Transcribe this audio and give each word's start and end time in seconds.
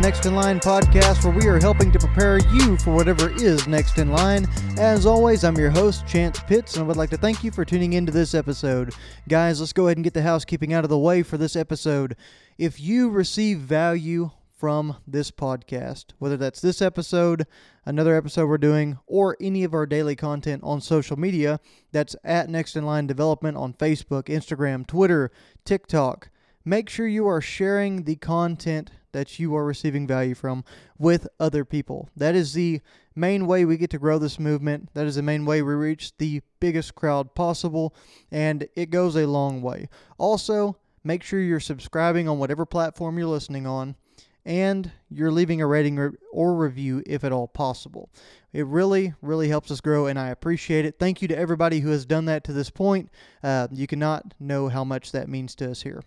Next 0.00 0.24
in 0.24 0.34
Line 0.34 0.60
podcast 0.60 1.22
where 1.24 1.34
we 1.34 1.46
are 1.46 1.60
helping 1.60 1.92
to 1.92 1.98
prepare 1.98 2.38
you 2.38 2.78
for 2.78 2.94
whatever 2.94 3.30
is 3.36 3.68
next 3.68 3.98
in 3.98 4.10
line. 4.10 4.46
As 4.78 5.04
always, 5.04 5.44
I'm 5.44 5.58
your 5.58 5.68
host, 5.68 6.06
Chance 6.06 6.40
Pitts, 6.40 6.74
and 6.74 6.84
I 6.84 6.86
would 6.86 6.96
like 6.96 7.10
to 7.10 7.18
thank 7.18 7.44
you 7.44 7.50
for 7.50 7.66
tuning 7.66 7.92
into 7.92 8.10
this 8.10 8.34
episode. 8.34 8.94
Guys, 9.28 9.60
let's 9.60 9.74
go 9.74 9.88
ahead 9.88 9.98
and 9.98 10.04
get 10.04 10.14
the 10.14 10.22
housekeeping 10.22 10.72
out 10.72 10.84
of 10.84 10.90
the 10.90 10.98
way 10.98 11.22
for 11.22 11.36
this 11.36 11.54
episode. 11.54 12.16
If 12.56 12.80
you 12.80 13.10
receive 13.10 13.58
value 13.58 14.30
from 14.56 14.96
this 15.06 15.30
podcast, 15.30 16.06
whether 16.18 16.38
that's 16.38 16.62
this 16.62 16.80
episode, 16.80 17.46
another 17.84 18.16
episode 18.16 18.46
we're 18.46 18.56
doing, 18.56 18.98
or 19.06 19.36
any 19.38 19.64
of 19.64 19.74
our 19.74 19.84
daily 19.84 20.16
content 20.16 20.62
on 20.64 20.80
social 20.80 21.18
media, 21.18 21.60
that's 21.92 22.16
at 22.24 22.48
Next 22.48 22.74
in 22.74 22.86
Line 22.86 23.06
Development 23.06 23.54
on 23.54 23.74
Facebook, 23.74 24.24
Instagram, 24.24 24.86
Twitter, 24.86 25.30
TikTok. 25.66 26.30
Make 26.64 26.88
sure 26.88 27.06
you 27.06 27.26
are 27.26 27.42
sharing 27.42 28.04
the 28.04 28.16
content 28.16 28.90
that 29.12 29.38
you 29.38 29.54
are 29.56 29.64
receiving 29.64 30.06
value 30.06 30.34
from 30.34 30.64
with 30.98 31.28
other 31.38 31.64
people. 31.64 32.08
That 32.16 32.34
is 32.34 32.52
the 32.52 32.80
main 33.14 33.46
way 33.46 33.64
we 33.64 33.76
get 33.76 33.90
to 33.90 33.98
grow 33.98 34.18
this 34.18 34.38
movement. 34.38 34.90
That 34.94 35.06
is 35.06 35.16
the 35.16 35.22
main 35.22 35.44
way 35.44 35.62
we 35.62 35.74
reach 35.74 36.16
the 36.18 36.42
biggest 36.60 36.94
crowd 36.94 37.34
possible, 37.34 37.94
and 38.30 38.68
it 38.76 38.90
goes 38.90 39.16
a 39.16 39.26
long 39.26 39.62
way. 39.62 39.88
Also, 40.18 40.76
make 41.04 41.22
sure 41.22 41.40
you're 41.40 41.60
subscribing 41.60 42.28
on 42.28 42.38
whatever 42.38 42.66
platform 42.66 43.18
you're 43.18 43.26
listening 43.26 43.66
on 43.66 43.96
and 44.44 44.90
you're 45.10 45.30
leaving 45.30 45.60
a 45.60 45.66
rating 45.66 45.98
or 46.32 46.54
review 46.54 47.02
if 47.06 47.24
at 47.24 47.32
all 47.32 47.48
possible. 47.48 48.08
It 48.52 48.66
really, 48.66 49.14
really 49.22 49.48
helps 49.48 49.70
us 49.70 49.80
grow, 49.80 50.06
and 50.06 50.18
I 50.18 50.28
appreciate 50.28 50.84
it. 50.84 50.98
Thank 50.98 51.22
you 51.22 51.28
to 51.28 51.38
everybody 51.38 51.80
who 51.80 51.90
has 51.90 52.06
done 52.06 52.24
that 52.24 52.44
to 52.44 52.52
this 52.52 52.70
point. 52.70 53.10
Uh, 53.42 53.68
you 53.70 53.86
cannot 53.86 54.34
know 54.40 54.68
how 54.68 54.82
much 54.82 55.12
that 55.12 55.28
means 55.28 55.54
to 55.56 55.70
us 55.70 55.82
here. 55.82 56.02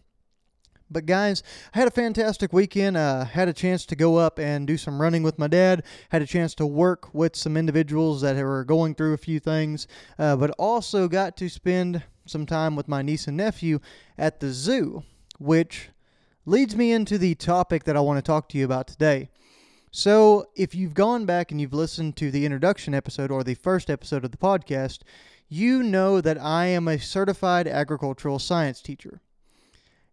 But 0.94 1.08
guys, 1.08 1.42
I 1.74 1.80
had 1.80 1.88
a 1.88 1.92
fantastic 1.92 2.54
weekend. 2.54 2.96
Uh, 2.96 3.26
had 3.26 3.48
a 3.48 3.54
chance 3.54 3.86
to 3.88 3.96
go 3.96 4.18
up 4.18 4.38
and 4.38 4.68
do 4.68 4.78
some 4.78 5.02
running 5.02 5.24
with 5.24 5.40
my 5.40 5.48
dad. 5.48 5.84
Had 6.10 6.22
a 6.22 6.28
chance 6.28 6.54
to 6.56 6.66
work 6.66 7.14
with 7.14 7.36
some 7.36 7.58
individuals 7.58 8.22
that 8.22 8.36
were 8.36 8.64
going 8.64 8.94
through 8.94 9.14
a 9.14 9.18
few 9.18 9.40
things, 9.40 9.88
uh, 10.20 10.36
but 10.36 10.52
also 10.52 11.08
got 11.08 11.36
to 11.38 11.50
spend 11.50 12.04
some 12.26 12.46
time 12.46 12.76
with 12.76 12.88
my 12.88 13.02
niece 13.02 13.28
and 13.28 13.36
nephew 13.36 13.80
at 14.18 14.40
the 14.40 14.52
zoo, 14.52 15.04
which 15.40 15.90
leads 16.46 16.76
me 16.76 16.92
into 16.92 17.18
the 17.18 17.36
topic 17.36 17.84
that 17.86 17.98
I 17.98 18.02
want 18.02 18.18
to 18.18 18.22
talk 18.22 18.48
to 18.50 18.58
you 18.58 18.66
about 18.66 18.88
today. 18.88 19.30
So, 19.92 20.48
if 20.56 20.74
you've 20.74 20.96
gone 20.96 21.26
back 21.26 21.52
and 21.52 21.62
you've 21.62 21.74
listened 21.74 22.16
to 22.18 22.32
the 22.32 22.46
introduction 22.46 22.94
episode 22.94 23.30
or 23.30 23.44
the 23.44 23.54
first 23.54 23.90
episode 23.90 24.26
of 24.26 24.32
the 24.32 24.38
podcast, 24.38 25.00
you 25.50 25.84
know 25.84 26.20
that 26.20 26.42
I 26.42 26.66
am 26.66 26.88
a 26.88 26.98
certified 26.98 27.68
agricultural 27.68 28.40
science 28.40 28.82
teacher. 28.82 29.22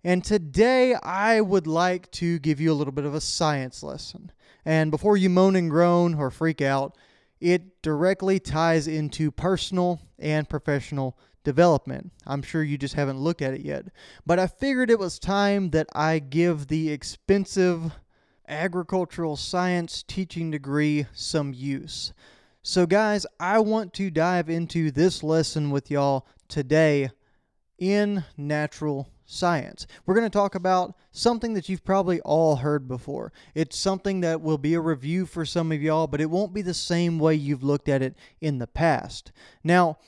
And 0.03 0.25
today 0.25 0.95
I 0.95 1.41
would 1.41 1.67
like 1.67 2.11
to 2.13 2.39
give 2.39 2.61
you 2.61 2.73
a 2.73 2.75
little 2.75 2.93
bit 2.93 3.05
of 3.05 3.15
a 3.15 3.21
science 3.21 3.83
lesson. 3.83 4.33
And 4.65 4.91
before 4.91 5.17
you 5.17 5.29
moan 5.29 5.57
and 5.57 5.71
groan 5.71 6.15
or 6.15 6.31
freak 6.31 6.61
out, 6.61 6.97
it 7.41 7.83
directly 7.83 8.39
ties 8.39 8.87
into 8.87 9.31
personal 9.31 10.01
and 10.19 10.49
professional 10.49 11.19
development. 11.45 12.13
I'm 12.27 12.43
sure 12.43 12.63
you 12.63 12.77
just 12.77 12.95
haven't 12.95 13.19
looked 13.19 13.43
at 13.43 13.55
it 13.55 13.63
yet. 13.63 13.87
But 14.27 14.39
I 14.39 14.47
figured 14.47 14.91
it 14.91 14.99
was 14.99 15.19
time 15.19 15.71
that 15.71 15.87
I 15.95 16.19
give 16.19 16.69
the 16.69 16.91
expensive 16.91 17.93
agricultural 18.47 19.37
science 19.37 20.03
teaching 20.07 20.51
degree 20.51 21.07
some 21.15 21.55
use. 21.55 22.13
So, 22.63 22.85
guys, 22.85 23.25
I 23.39 23.59
want 23.61 23.95
to 23.95 24.11
dive 24.11 24.51
into 24.51 24.91
this 24.91 25.23
lesson 25.23 25.71
with 25.71 25.91
y'all 25.91 26.27
today 26.49 27.11
in 27.79 28.25
natural 28.37 29.09
science. 29.31 29.87
We're 30.05 30.15
going 30.15 30.27
to 30.27 30.31
talk 30.31 30.55
about 30.55 30.97
something 31.13 31.55
that 31.55 31.69
you've 31.69 31.85
probably 31.85 32.21
all 32.21 32.57
heard 32.57 32.89
before. 32.89 33.33
It's 33.55 33.79
something 33.79 34.21
that 34.21 34.41
will 34.41 34.59
be 34.59 34.75
a 34.75 34.81
review 34.81 35.25
for 35.27 35.45
some 35.45 35.71
of 35.73 35.81
y'all, 35.81 36.07
but 36.07 36.21
it 36.21 36.31
won't 36.31 36.53
be 36.53 36.63
the 36.63 36.75
same 36.75 37.19
way 37.19 37.35
you've 37.35 37.63
looked 37.63 37.89
at 37.89 38.03
it 38.03 38.17
in 38.41 38.59
the 38.59 38.67
past. 38.67 39.33
Now, 39.63 39.99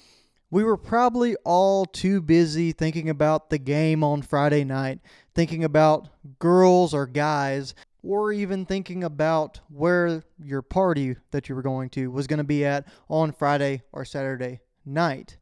we 0.50 0.64
were 0.64 0.76
probably 0.76 1.36
all 1.44 1.86
too 1.86 2.20
busy 2.20 2.72
thinking 2.72 3.08
about 3.08 3.48
the 3.48 3.58
game 3.58 4.04
on 4.04 4.20
Friday 4.20 4.64
night, 4.64 5.00
thinking 5.34 5.64
about 5.64 6.08
girls 6.38 6.92
or 6.92 7.06
guys, 7.06 7.74
or 8.02 8.32
even 8.32 8.66
thinking 8.66 9.04
about 9.04 9.60
where 9.68 10.24
your 10.42 10.62
party 10.62 11.16
that 11.30 11.48
you 11.48 11.54
were 11.54 11.62
going 11.62 11.88
to 11.90 12.10
was 12.10 12.26
going 12.26 12.38
to 12.38 12.44
be 12.44 12.64
at 12.64 12.86
on 13.08 13.32
Friday 13.32 13.82
or 13.92 14.04
Saturday 14.04 14.60
night. 14.84 15.38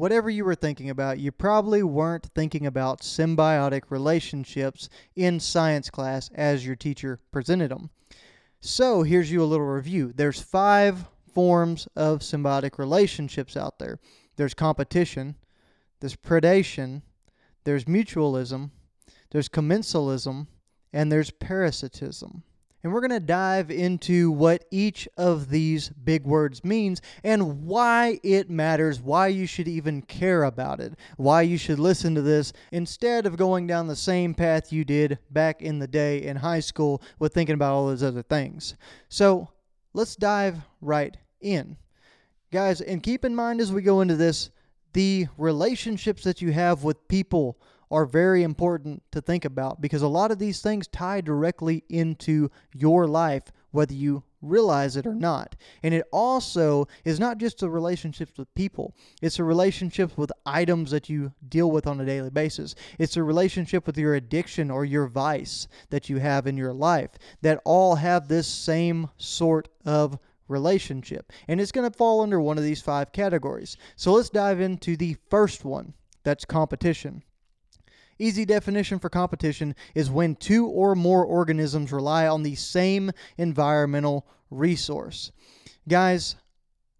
Whatever 0.00 0.30
you 0.30 0.46
were 0.46 0.54
thinking 0.54 0.88
about, 0.88 1.18
you 1.18 1.30
probably 1.30 1.82
weren't 1.82 2.30
thinking 2.34 2.64
about 2.64 3.02
symbiotic 3.02 3.82
relationships 3.90 4.88
in 5.14 5.38
science 5.38 5.90
class 5.90 6.30
as 6.34 6.64
your 6.64 6.74
teacher 6.74 7.20
presented 7.30 7.70
them. 7.70 7.90
So, 8.62 9.02
here's 9.02 9.30
you 9.30 9.42
a 9.42 9.44
little 9.44 9.66
review. 9.66 10.14
There's 10.16 10.40
five 10.40 11.04
forms 11.34 11.86
of 11.96 12.20
symbiotic 12.20 12.78
relationships 12.78 13.58
out 13.58 13.78
there 13.78 13.98
there's 14.36 14.54
competition, 14.54 15.36
there's 16.00 16.16
predation, 16.16 17.02
there's 17.64 17.84
mutualism, 17.84 18.70
there's 19.32 19.50
commensalism, 19.50 20.46
and 20.94 21.12
there's 21.12 21.30
parasitism. 21.30 22.42
And 22.82 22.92
we're 22.92 23.00
going 23.00 23.10
to 23.10 23.20
dive 23.20 23.70
into 23.70 24.30
what 24.30 24.64
each 24.70 25.06
of 25.18 25.50
these 25.50 25.90
big 25.90 26.24
words 26.24 26.64
means 26.64 27.02
and 27.22 27.66
why 27.66 28.18
it 28.22 28.48
matters, 28.48 29.00
why 29.00 29.26
you 29.28 29.46
should 29.46 29.68
even 29.68 30.00
care 30.02 30.44
about 30.44 30.80
it, 30.80 30.94
why 31.16 31.42
you 31.42 31.58
should 31.58 31.78
listen 31.78 32.14
to 32.14 32.22
this 32.22 32.54
instead 32.72 33.26
of 33.26 33.36
going 33.36 33.66
down 33.66 33.86
the 33.86 33.96
same 33.96 34.32
path 34.32 34.72
you 34.72 34.84
did 34.84 35.18
back 35.30 35.60
in 35.60 35.78
the 35.78 35.86
day 35.86 36.22
in 36.22 36.36
high 36.36 36.60
school 36.60 37.02
with 37.18 37.34
thinking 37.34 37.54
about 37.54 37.74
all 37.74 37.86
those 37.86 38.02
other 38.02 38.22
things. 38.22 38.74
So 39.10 39.48
let's 39.92 40.16
dive 40.16 40.58
right 40.80 41.16
in. 41.40 41.76
Guys, 42.50 42.80
and 42.80 43.02
keep 43.02 43.24
in 43.24 43.34
mind 43.34 43.60
as 43.60 43.72
we 43.72 43.82
go 43.82 44.00
into 44.00 44.16
this, 44.16 44.50
the 44.92 45.26
relationships 45.36 46.24
that 46.24 46.40
you 46.42 46.50
have 46.52 46.82
with 46.82 47.06
people 47.08 47.60
are 47.90 48.06
very 48.06 48.42
important 48.42 49.02
to 49.10 49.20
think 49.20 49.44
about 49.44 49.80
because 49.80 50.02
a 50.02 50.08
lot 50.08 50.30
of 50.30 50.38
these 50.38 50.62
things 50.62 50.86
tie 50.86 51.20
directly 51.20 51.82
into 51.88 52.50
your 52.72 53.06
life, 53.06 53.44
whether 53.72 53.94
you 53.94 54.22
realize 54.42 54.96
it 54.96 55.06
or 55.06 55.14
not. 55.14 55.56
And 55.82 55.92
it 55.92 56.06
also 56.12 56.86
is 57.04 57.20
not 57.20 57.38
just 57.38 57.58
the 57.58 57.68
relationships 57.68 58.38
with 58.38 58.54
people, 58.54 58.94
it's 59.20 59.38
a 59.38 59.44
relationship 59.44 60.16
with 60.16 60.32
items 60.46 60.90
that 60.92 61.08
you 61.08 61.32
deal 61.48 61.70
with 61.70 61.86
on 61.86 62.00
a 62.00 62.06
daily 62.06 62.30
basis. 62.30 62.74
It's 62.98 63.16
a 63.16 63.22
relationship 63.22 63.86
with 63.86 63.98
your 63.98 64.14
addiction 64.14 64.70
or 64.70 64.84
your 64.84 65.06
vice 65.06 65.68
that 65.90 66.08
you 66.08 66.18
have 66.18 66.46
in 66.46 66.56
your 66.56 66.72
life 66.72 67.10
that 67.42 67.60
all 67.64 67.96
have 67.96 68.28
this 68.28 68.46
same 68.46 69.08
sort 69.18 69.68
of 69.84 70.18
relationship. 70.48 71.32
And 71.48 71.60
it's 71.60 71.72
going 71.72 71.90
to 71.90 71.96
fall 71.96 72.20
under 72.20 72.40
one 72.40 72.58
of 72.58 72.64
these 72.64 72.82
five 72.82 73.12
categories. 73.12 73.76
So 73.96 74.12
let's 74.12 74.30
dive 74.30 74.60
into 74.60 74.96
the 74.96 75.16
first 75.28 75.64
one 75.64 75.94
that's 76.24 76.44
competition. 76.44 77.22
Easy 78.20 78.44
definition 78.44 78.98
for 78.98 79.08
competition 79.08 79.74
is 79.94 80.10
when 80.10 80.36
two 80.36 80.66
or 80.66 80.94
more 80.94 81.24
organisms 81.24 81.90
rely 81.90 82.28
on 82.28 82.42
the 82.42 82.54
same 82.54 83.10
environmental 83.38 84.26
resource. 84.50 85.32
Guys, 85.88 86.36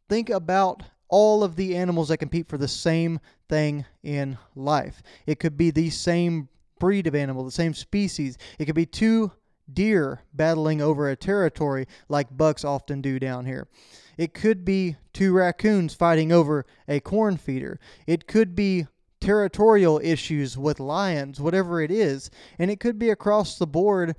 think 0.08 0.30
about 0.30 0.82
all 1.10 1.44
of 1.44 1.56
the 1.56 1.76
animals 1.76 2.08
that 2.08 2.16
compete 2.16 2.48
for 2.48 2.56
the 2.56 2.66
same 2.66 3.20
thing 3.50 3.84
in 4.02 4.38
life. 4.54 5.02
It 5.26 5.38
could 5.38 5.58
be 5.58 5.70
the 5.70 5.90
same 5.90 6.48
breed 6.78 7.06
of 7.06 7.14
animal, 7.14 7.44
the 7.44 7.50
same 7.50 7.74
species. 7.74 8.38
It 8.58 8.64
could 8.64 8.74
be 8.74 8.86
two 8.86 9.30
deer 9.70 10.22
battling 10.32 10.80
over 10.80 11.10
a 11.10 11.16
territory 11.16 11.86
like 12.08 12.34
bucks 12.34 12.64
often 12.64 13.02
do 13.02 13.18
down 13.18 13.44
here. 13.44 13.68
It 14.16 14.32
could 14.32 14.64
be 14.64 14.96
two 15.12 15.34
raccoons 15.34 15.92
fighting 15.92 16.32
over 16.32 16.64
a 16.88 17.00
corn 17.00 17.36
feeder. 17.36 17.78
It 18.06 18.26
could 18.26 18.56
be 18.56 18.86
territorial 19.20 20.00
issues 20.02 20.56
with 20.56 20.80
lions, 20.80 21.40
whatever 21.40 21.80
it 21.80 21.90
is. 21.90 22.30
And 22.58 22.70
it 22.70 22.80
could 22.80 22.98
be 22.98 23.10
across 23.10 23.58
the 23.58 23.66
board 23.66 24.16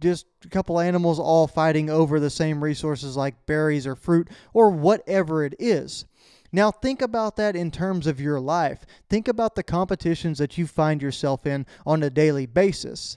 just 0.00 0.26
a 0.44 0.48
couple 0.48 0.80
animals 0.80 1.18
all 1.18 1.46
fighting 1.46 1.88
over 1.88 2.18
the 2.18 2.28
same 2.28 2.62
resources 2.62 3.16
like 3.16 3.46
berries 3.46 3.86
or 3.86 3.94
fruit 3.94 4.28
or 4.52 4.70
whatever 4.70 5.44
it 5.44 5.54
is. 5.58 6.04
Now, 6.50 6.70
think 6.70 7.00
about 7.00 7.36
that 7.36 7.56
in 7.56 7.70
terms 7.70 8.06
of 8.06 8.20
your 8.20 8.38
life. 8.38 8.84
Think 9.08 9.26
about 9.26 9.54
the 9.54 9.62
competitions 9.62 10.36
that 10.38 10.58
you 10.58 10.66
find 10.66 11.00
yourself 11.00 11.46
in 11.46 11.64
on 11.86 12.02
a 12.02 12.10
daily 12.10 12.44
basis. 12.44 13.16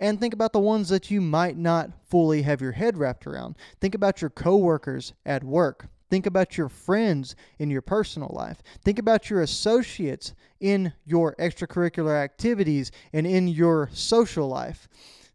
And 0.00 0.18
think 0.18 0.34
about 0.34 0.52
the 0.52 0.58
ones 0.58 0.88
that 0.88 1.10
you 1.10 1.20
might 1.20 1.56
not 1.56 1.90
fully 2.08 2.42
have 2.42 2.60
your 2.60 2.72
head 2.72 2.98
wrapped 2.98 3.24
around. 3.24 3.54
Think 3.80 3.94
about 3.94 4.20
your 4.20 4.30
coworkers 4.30 5.12
at 5.24 5.44
work. 5.44 5.86
Think 6.12 6.26
about 6.26 6.58
your 6.58 6.68
friends 6.68 7.34
in 7.58 7.70
your 7.70 7.80
personal 7.80 8.30
life. 8.34 8.62
Think 8.84 8.98
about 8.98 9.30
your 9.30 9.40
associates 9.40 10.34
in 10.60 10.92
your 11.06 11.34
extracurricular 11.36 12.22
activities 12.22 12.92
and 13.14 13.26
in 13.26 13.48
your 13.48 13.88
social 13.94 14.46
life. 14.46 14.88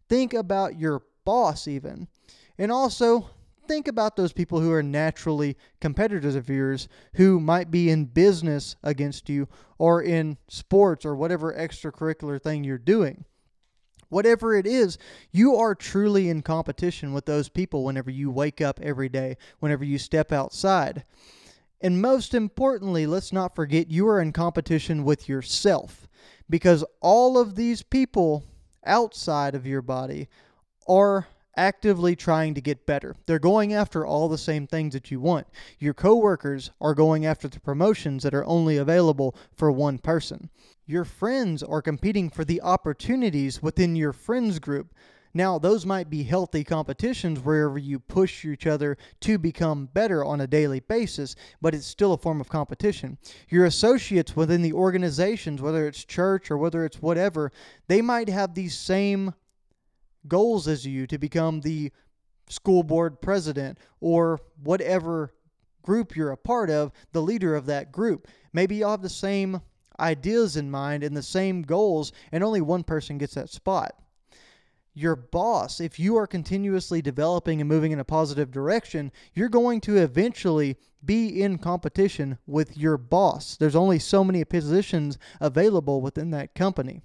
Think 0.08 0.36
about 0.36 0.78
your 0.78 1.02
boss, 1.26 1.68
even. 1.68 2.08
And 2.60 2.72
also, 2.72 3.28
think 3.68 3.88
about 3.88 4.16
those 4.16 4.34
people 4.34 4.60
who 4.60 4.72
are 4.72 4.84
naturally 4.84 5.58
competitors 5.82 6.36
of 6.36 6.48
yours 6.48 6.88
who 7.16 7.40
might 7.40 7.72
be 7.72 7.90
in 7.90 8.06
business 8.06 8.76
against 8.84 9.30
you 9.30 9.48
or 9.80 10.04
in 10.04 10.38
sports 10.48 11.08
or 11.08 11.16
whatever 11.16 11.52
extracurricular 11.56 12.40
thing 12.40 12.64
you're 12.64 12.78
doing. 12.78 13.26
Whatever 14.10 14.56
it 14.56 14.66
is, 14.66 14.98
you 15.32 15.56
are 15.56 15.76
truly 15.76 16.30
in 16.30 16.42
competition 16.42 17.14
with 17.14 17.26
those 17.26 17.50
people 17.50 17.84
whenever 17.84 18.12
you 18.12 18.32
wake 18.32 18.62
up 18.62 18.80
every 18.82 19.10
day, 19.10 19.38
whenever 19.60 19.84
you 19.84 19.98
step 19.98 20.32
outside. 20.32 21.04
And 21.82 22.02
most 22.02 22.34
importantly, 22.34 23.06
let's 23.06 23.32
not 23.32 23.56
forget 23.56 23.92
you 23.92 24.08
are 24.08 24.20
in 24.20 24.34
competition 24.34 25.04
with 25.04 25.30
yourself 25.30 26.08
because 26.50 26.84
all 27.02 27.38
of 27.38 27.56
these 27.56 27.84
people 27.84 28.44
outside 28.86 29.54
of 29.54 29.68
your 29.68 29.82
body 29.82 30.28
are 30.88 31.28
actively 31.58 32.16
trying 32.16 32.54
to 32.54 32.62
get 32.62 32.86
better. 32.86 33.16
They're 33.26 33.40
going 33.40 33.74
after 33.74 34.06
all 34.06 34.30
the 34.30 34.38
same 34.38 34.68
things 34.68 34.94
that 34.94 35.12
you 35.12 35.20
want. 35.20 35.48
Your 35.80 35.94
coworkers 35.94 36.72
are 36.80 36.94
going 36.94 37.26
after 37.26 37.48
the 37.48 37.60
promotions 37.60 38.24
that 38.24 38.34
are 38.34 38.46
only 38.46 38.78
available 38.78 39.36
for 39.52 39.72
one 39.72 39.98
person. 39.98 40.50
Your 40.86 41.04
friends 41.04 41.62
are 41.64 41.82
competing 41.82 42.30
for 42.30 42.46
the 42.46 42.62
opportunities 42.62 43.62
within 43.62 43.96
your 43.96 44.14
friends 44.14 44.60
group. 44.60 44.94
Now, 45.34 45.60
those 45.60 45.86
might 45.86 46.10
be 46.10 46.24
healthy 46.24 46.64
competitions 46.64 47.40
wherever 47.40 47.78
you 47.78 48.00
push 48.00 48.46
each 48.46 48.66
other 48.66 48.98
to 49.20 49.38
become 49.38 49.88
better 49.94 50.24
on 50.24 50.42
a 50.42 50.48
daily 50.48 50.80
basis, 50.80 51.36
but 51.62 51.76
it's 51.76 51.86
still 51.86 52.14
a 52.14 52.18
form 52.18 52.40
of 52.40 52.50
competition. 52.50 53.18
Your 53.50 53.66
associates 53.66 54.36
within 54.36 54.62
the 54.62 54.74
organizations, 54.74 55.62
whether 55.62 55.88
it's 55.88 56.06
church 56.06 56.50
or 56.50 56.58
whether 56.58 56.86
it's 56.86 57.02
whatever, 57.02 57.52
they 57.88 58.02
might 58.02 58.30
have 58.30 58.54
these 58.56 58.78
same 58.78 59.34
goals 60.28 60.68
as 60.68 60.86
you 60.86 61.08
to 61.08 61.18
become 61.18 61.62
the 61.62 61.92
school 62.50 62.84
board 62.84 63.22
president 63.22 63.78
or 64.00 64.40
whatever 64.64 65.34
group 65.82 66.16
you're 66.16 66.32
a 66.32 66.38
part 66.38 66.70
of, 66.70 66.92
the 67.14 67.22
leader 67.22 67.56
of 67.56 67.66
that 67.66 67.92
group. 67.92 68.28
Maybe 68.54 68.76
you'll 68.76 68.92
have 68.92 69.02
the 69.02 69.10
same 69.10 69.62
ideas 70.00 70.58
in 70.58 70.70
mind 70.70 71.04
and 71.04 71.16
the 71.16 71.24
same 71.24 71.62
goals, 71.62 72.12
and 72.32 72.44
only 72.44 72.62
one 72.62 72.84
person 72.84 73.18
gets 73.18 73.34
that 73.36 73.50
spot. 73.50 73.94
Your 74.94 75.16
boss, 75.16 75.80
if 75.80 76.00
you 76.00 76.18
are 76.18 76.28
continuously 76.28 77.02
developing 77.02 77.62
and 77.62 77.70
moving 77.70 77.92
in 77.92 78.00
a 78.00 78.04
positive 78.04 78.52
direction, 78.52 79.12
you're 79.34 79.48
going 79.48 79.80
to 79.82 79.98
eventually 79.98 80.76
be 81.06 81.42
in 81.42 81.60
competition 81.60 82.38
with 82.48 82.76
your 82.76 82.98
boss. 82.98 83.56
There's 83.58 83.76
only 83.76 84.00
so 84.00 84.24
many 84.24 84.44
positions 84.44 85.18
available 85.40 86.02
within 86.02 86.32
that 86.32 86.56
company. 86.56 87.04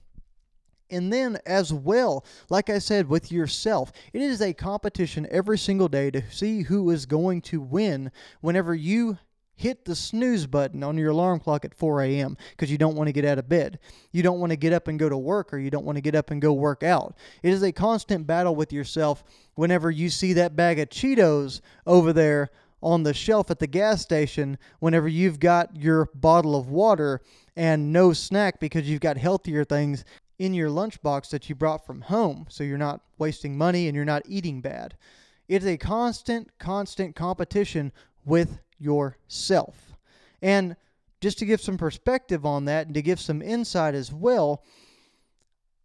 And 0.93 1.13
then, 1.13 1.39
as 1.47 1.73
well, 1.73 2.25
like 2.51 2.71
I 2.71 2.79
said, 2.79 3.09
with 3.09 3.33
yourself, 3.33 3.91
it 4.13 4.21
is 4.21 4.41
a 4.41 4.53
competition 4.53 5.27
every 5.31 5.59
single 5.59 5.89
day 5.89 6.11
to 6.11 6.23
see 6.31 6.63
who 6.63 6.91
is 6.91 7.07
going 7.07 7.41
to 7.43 7.61
win 7.61 8.13
whenever 8.41 8.75
you 8.75 9.19
hit 9.55 9.85
the 9.85 9.95
snooze 9.95 10.47
button 10.47 10.83
on 10.83 10.99
your 10.99 11.11
alarm 11.11 11.39
clock 11.39 11.65
at 11.65 11.75
4 11.75 12.03
a.m. 12.03 12.37
because 12.51 12.71
you 12.71 12.79
don't 12.79 12.97
want 12.97 13.09
to 13.09 13.13
get 13.13 13.25
out 13.25 13.39
of 13.39 13.49
bed. 13.49 13.79
You 14.11 14.23
don't 14.23 14.41
want 14.41 14.51
to 14.51 14.57
get 14.57 14.73
up 14.73 14.89
and 14.89 14.99
go 14.99 15.09
to 15.09 15.17
work 15.17 15.53
or 15.53 15.59
you 15.59 15.71
don't 15.71 15.85
want 15.85 15.97
to 15.97 16.03
get 16.03 16.15
up 16.15 16.31
and 16.31 16.43
go 16.43 16.53
work 16.53 16.83
out. 16.83 17.17
It 17.43 17.53
is 17.53 17.63
a 17.63 17.73
constant 17.73 18.27
battle 18.27 18.57
with 18.57 18.73
yourself 18.73 19.23
whenever 19.55 19.91
you 19.91 20.11
see 20.11 20.33
that 20.35 20.57
bag 20.57 20.79
of 20.79 20.89
Cheetos 20.89 21.61
over 21.87 22.13
there 22.13 22.51
on 22.83 23.05
the 23.05 23.15
shelf 23.15 23.51
at 23.51 23.61
the 23.61 23.67
gas 23.67 24.03
station, 24.03 24.59
whenever 24.81 25.07
you've 25.07 25.39
got 25.39 25.77
your 25.77 26.09
bottle 26.15 26.57
of 26.57 26.69
water 26.69 27.21
and 27.57 27.93
no 27.93 28.13
snack 28.13 28.59
because 28.59 28.89
you've 28.89 29.01
got 29.01 29.17
healthier 29.17 29.65
things 29.65 30.05
in 30.43 30.55
your 30.55 30.69
lunchbox 30.69 31.31
that 31.31 31.49
you 31.49 31.55
brought 31.55 31.87
from 31.87 32.01
home 32.01 32.45
so 32.49 32.65
you're 32.65 32.77
not 32.77 33.01
wasting 33.17 33.57
money 33.57 33.87
and 33.87 33.95
you're 33.95 34.05
not 34.05 34.25
eating 34.27 34.61
bad. 34.61 34.97
It's 35.47 35.65
a 35.65 35.77
constant, 35.77 36.51
constant 36.59 37.15
competition 37.15 37.93
with 38.25 38.59
yourself. 38.77 39.93
And 40.43 40.75
just 41.21 41.39
to 41.39 41.47
give 41.47 41.61
some 41.61 41.79
perspective 41.79 42.45
on 42.45 42.65
that 42.65 42.87
and 42.87 42.95
to 42.97 43.03
give 43.03 43.21
some 43.21 43.41
insight 43.41 43.95
as 43.95 44.13
well, 44.13 44.65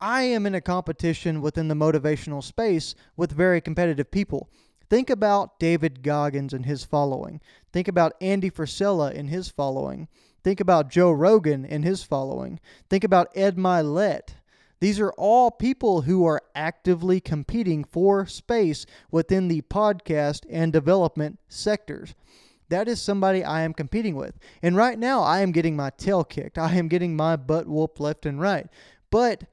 I 0.01 0.24
am 0.24 0.48
in 0.48 0.56
a 0.56 0.62
competition 0.62 1.39
within 1.39 1.68
the 1.68 1.75
motivational 1.75 2.44
space 2.44 2.95
with 3.15 3.31
very 3.31 3.62
competitive 3.62 4.09
people. 4.09 4.50
Think 4.89 5.12
about 5.12 5.59
David 5.59 6.01
Goggins 6.01 6.51
and 6.51 6.65
his 6.65 6.83
following. 6.83 7.42
Think 7.71 7.88
about 7.88 8.15
Andy 8.19 8.50
Frisella 8.50 9.15
and 9.15 9.30
his 9.30 9.50
following. 9.50 10.07
Think 10.44 10.59
about 10.59 10.89
Joe 10.89 11.12
Rogan 11.12 11.63
and 11.63 11.86
his 11.86 12.01
following. 12.01 12.59
Think 12.89 13.04
about 13.04 13.30
Ed 13.36 13.56
Mylett 13.56 14.30
these 14.79 15.00
are 15.00 15.12
all 15.13 15.50
people 15.51 16.01
who 16.01 16.25
are 16.25 16.41
actively 16.56 17.19
competing 17.19 17.83
for 17.83 18.25
space 18.25 18.85
within 19.12 19.47
the 19.47 19.62
podcast 19.63 20.45
and 20.50 20.71
development 20.71 21.39
sectors. 21.47 22.13
That 22.69 22.88
is 22.88 23.01
somebody 23.01 23.44
I 23.44 23.62
am 23.62 23.74
competing 23.74 24.15
with. 24.15 24.38
And 24.62 24.75
right 24.75 25.00
now, 25.00 25.21
I 25.21 25.39
am 25.39 25.51
getting 25.51 25.75
my 25.75 25.89
tail 25.91 26.24
kicked. 26.24 26.57
I 26.57 26.75
am 26.75 26.89
getting 26.89 27.15
my 27.15 27.35
butt 27.35 27.68
whooped 27.68 28.00
left 28.00 28.25
and 28.25 28.41
right. 28.41 28.68
But 29.09 29.45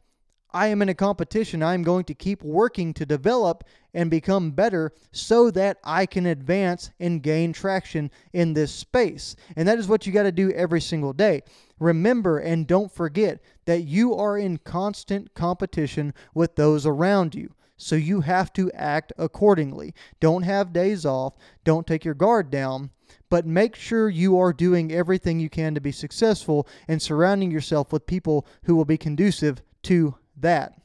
I 0.55 0.69
am 0.69 0.83
in 0.83 0.89
a 0.89 0.95
competition. 0.95 1.65
I 1.65 1.75
am 1.75 1.83
going 1.83 2.05
to 2.05 2.15
keep 2.15 2.41
working 2.45 2.95
to 2.95 3.05
develop 3.05 3.65
and 3.93 4.09
become 4.09 4.53
better 4.53 4.93
so 5.11 5.51
that 5.51 5.79
I 5.83 6.07
can 6.07 6.27
advance 6.27 6.91
and 7.01 7.25
gain 7.25 7.53
traction 7.53 8.09
in 8.33 8.55
this 8.55 8.73
space. 8.73 9.35
And 9.57 9.67
that 9.67 9.81
is 9.81 9.89
what 9.89 10.07
you 10.07 10.13
got 10.13 10.23
to 10.23 10.33
do 10.33 10.53
every 10.53 10.81
single 10.81 11.13
day. 11.13 11.43
Remember 11.81 12.39
and 12.39 12.69
don't 12.69 12.93
forget 12.93 13.41
that 13.65 13.83
you 13.83 14.15
are 14.15 14.39
in 14.39 14.59
constant 14.59 15.35
competition 15.35 16.15
with 16.35 16.55
those 16.55 16.87
around 16.87 17.35
you. 17.35 17.53
So 17.77 17.97
you 17.97 18.21
have 18.21 18.53
to 18.53 18.71
act 18.73 19.13
accordingly. 19.19 19.93
Don't 20.21 20.45
have 20.45 20.73
days 20.73 21.05
off. 21.05 21.37
Don't 21.65 21.85
take 21.85 22.05
your 22.05 22.15
guard 22.15 22.51
down. 22.51 22.91
But 23.29 23.45
make 23.45 23.75
sure 23.75 24.09
you 24.09 24.39
are 24.39 24.53
doing 24.53 24.93
everything 24.93 25.41
you 25.41 25.51
can 25.51 25.75
to 25.75 25.81
be 25.81 25.91
successful 25.91 26.69
and 26.87 27.03
surrounding 27.03 27.51
yourself 27.51 27.93
with 27.93 28.07
people 28.07 28.47
who 28.63 28.77
will 28.77 28.85
be 28.85 28.97
conducive 28.97 29.61
to 29.83 30.15
that. 30.45 30.81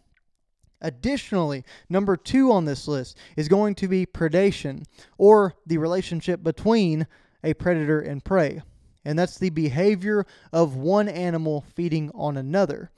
Additionally, 0.82 1.64
number 1.88 2.18
two 2.18 2.52
on 2.52 2.66
this 2.66 2.88
list 2.88 3.18
is 3.38 3.48
going 3.48 3.76
to 3.76 3.88
be 3.88 4.06
predation, 4.06 4.84
or 5.18 5.54
the 5.66 5.78
relationship 5.78 6.42
between 6.44 7.08
a 7.44 7.54
predator 7.54 8.02
and 8.02 8.24
prey 8.24 8.62
and 9.06 9.18
that's 9.18 9.38
the 9.38 9.50
behavior 9.50 10.26
of 10.52 10.76
one 10.76 11.08
animal 11.08 11.66
feeding 11.76 12.12
on 12.14 12.38
another. 12.38 12.92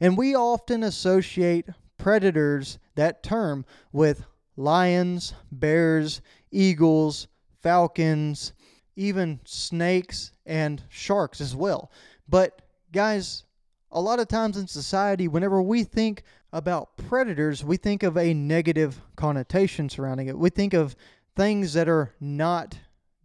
And 0.00 0.16
we 0.16 0.34
often 0.34 0.82
associate 0.82 1.66
predators, 1.96 2.78
that 2.94 3.22
term, 3.22 3.64
with 3.92 4.24
lions, 4.56 5.34
bears, 5.50 6.20
eagles, 6.50 7.26
falcons, 7.60 8.52
even 8.96 9.40
snakes 9.44 10.32
and 10.46 10.82
sharks 10.88 11.40
as 11.40 11.54
well. 11.54 11.90
But, 12.28 12.62
guys, 12.92 13.44
a 13.90 14.00
lot 14.00 14.20
of 14.20 14.28
times 14.28 14.56
in 14.56 14.66
society, 14.66 15.28
whenever 15.28 15.62
we 15.62 15.84
think 15.84 16.22
about 16.52 16.96
predators, 16.96 17.64
we 17.64 17.76
think 17.76 18.02
of 18.02 18.16
a 18.16 18.34
negative 18.34 19.00
connotation 19.16 19.88
surrounding 19.88 20.28
it. 20.28 20.38
We 20.38 20.50
think 20.50 20.74
of 20.74 20.96
things 21.36 21.72
that 21.74 21.88
are 21.88 22.14
not 22.20 22.78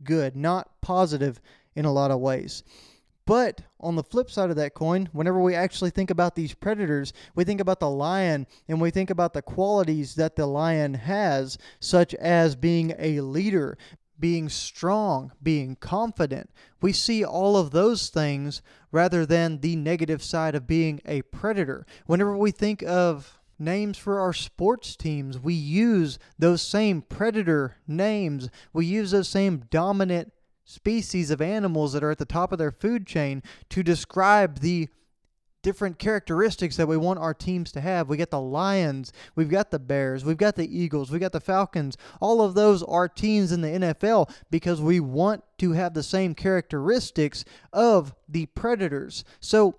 good, 0.04 0.36
not 0.36 0.82
positive 0.82 1.42
in 1.76 1.86
a 1.86 1.92
lot 1.92 2.12
of 2.12 2.20
ways. 2.20 2.64
But 3.26 3.62
on 3.80 3.96
the 3.96 4.04
flip 4.04 4.30
side 4.30 4.50
of 4.50 4.58
that 4.58 4.74
coin, 4.74 5.08
whenever 5.14 5.40
we 5.40 5.56
actually 5.56 5.92
think 5.92 6.12
about 6.12 6.36
these 6.36 6.54
predators, 6.54 7.14
we 7.36 7.46
think 7.46 7.62
about 7.62 7.80
the 7.80 7.90
lion 7.90 8.48
and 8.68 8.82
we 8.82 8.92
think 8.92 9.10
about 9.10 9.34
the 9.34 9.42
qualities 9.42 10.16
that 10.16 10.36
the 10.36 10.46
lion 10.46 10.94
has, 10.94 11.58
such 11.80 12.14
as 12.16 12.56
being 12.56 12.94
a 13.00 13.22
leader, 13.22 13.78
being 14.20 14.50
strong, 14.50 15.32
being 15.42 15.76
confident. 15.76 16.50
We 16.82 16.94
see 16.94 17.24
all 17.24 17.58
of 17.58 17.72
those 17.72 18.10
things 18.10 18.62
rather 18.92 19.26
than 19.26 19.60
the 19.60 19.76
negative 19.76 20.24
side 20.24 20.56
of 20.56 20.68
being 20.68 21.02
a 21.06 21.24
predator. 21.24 21.86
Whenever 22.06 22.38
we 22.38 22.52
think 22.52 22.84
of 22.84 23.40
names 23.60 23.98
for 23.98 24.20
our 24.20 24.34
sports 24.34 24.96
teams, 24.96 25.40
we 25.40 25.54
use 25.54 26.20
those 26.38 26.62
same 26.62 27.02
predator 27.02 27.78
names, 27.88 28.50
we 28.72 28.86
use 28.86 29.12
those 29.12 29.30
same 29.30 29.64
dominant 29.70 30.32
species 30.66 31.30
of 31.30 31.42
animals 31.42 31.94
that 31.94 32.04
are 32.04 32.12
at 32.12 32.18
the 32.18 32.26
top 32.26 32.52
of 32.52 32.60
their 32.60 32.72
food 32.72 33.06
chain 33.06 33.44
to 33.70 33.84
describe 33.84 34.60
the 34.60 34.88
different 35.64 35.98
characteristics 35.98 36.76
that 36.78 36.88
we 36.88 36.98
want 36.98 37.18
our 37.20 37.34
teams 37.34 37.72
to 37.72 37.82
have. 37.82 38.10
We 38.10 38.18
got 38.18 38.30
the 38.30 38.40
Lions, 38.40 39.12
we've 39.36 39.50
got 39.50 39.72
the 39.72 39.80
Bears, 39.80 40.24
we've 40.24 40.38
got 40.38 40.56
the 40.56 40.78
Eagles, 40.78 41.10
we 41.10 41.18
got 41.18 41.32
the 41.32 41.42
Falcons. 41.42 41.98
All 42.22 42.42
of 42.42 42.54
those 42.54 42.84
are 42.84 43.08
teams 43.08 43.52
in 43.52 43.62
the 43.62 43.70
NFL 43.70 44.32
because 44.52 44.80
we 44.80 45.00
want 45.00 45.44
to 45.58 45.72
have 45.72 45.96
the 45.96 46.04
same 46.04 46.36
characteristics 46.36 47.44
of 47.72 48.14
the 48.30 48.46
Predators. 48.48 49.24
So 49.40 49.76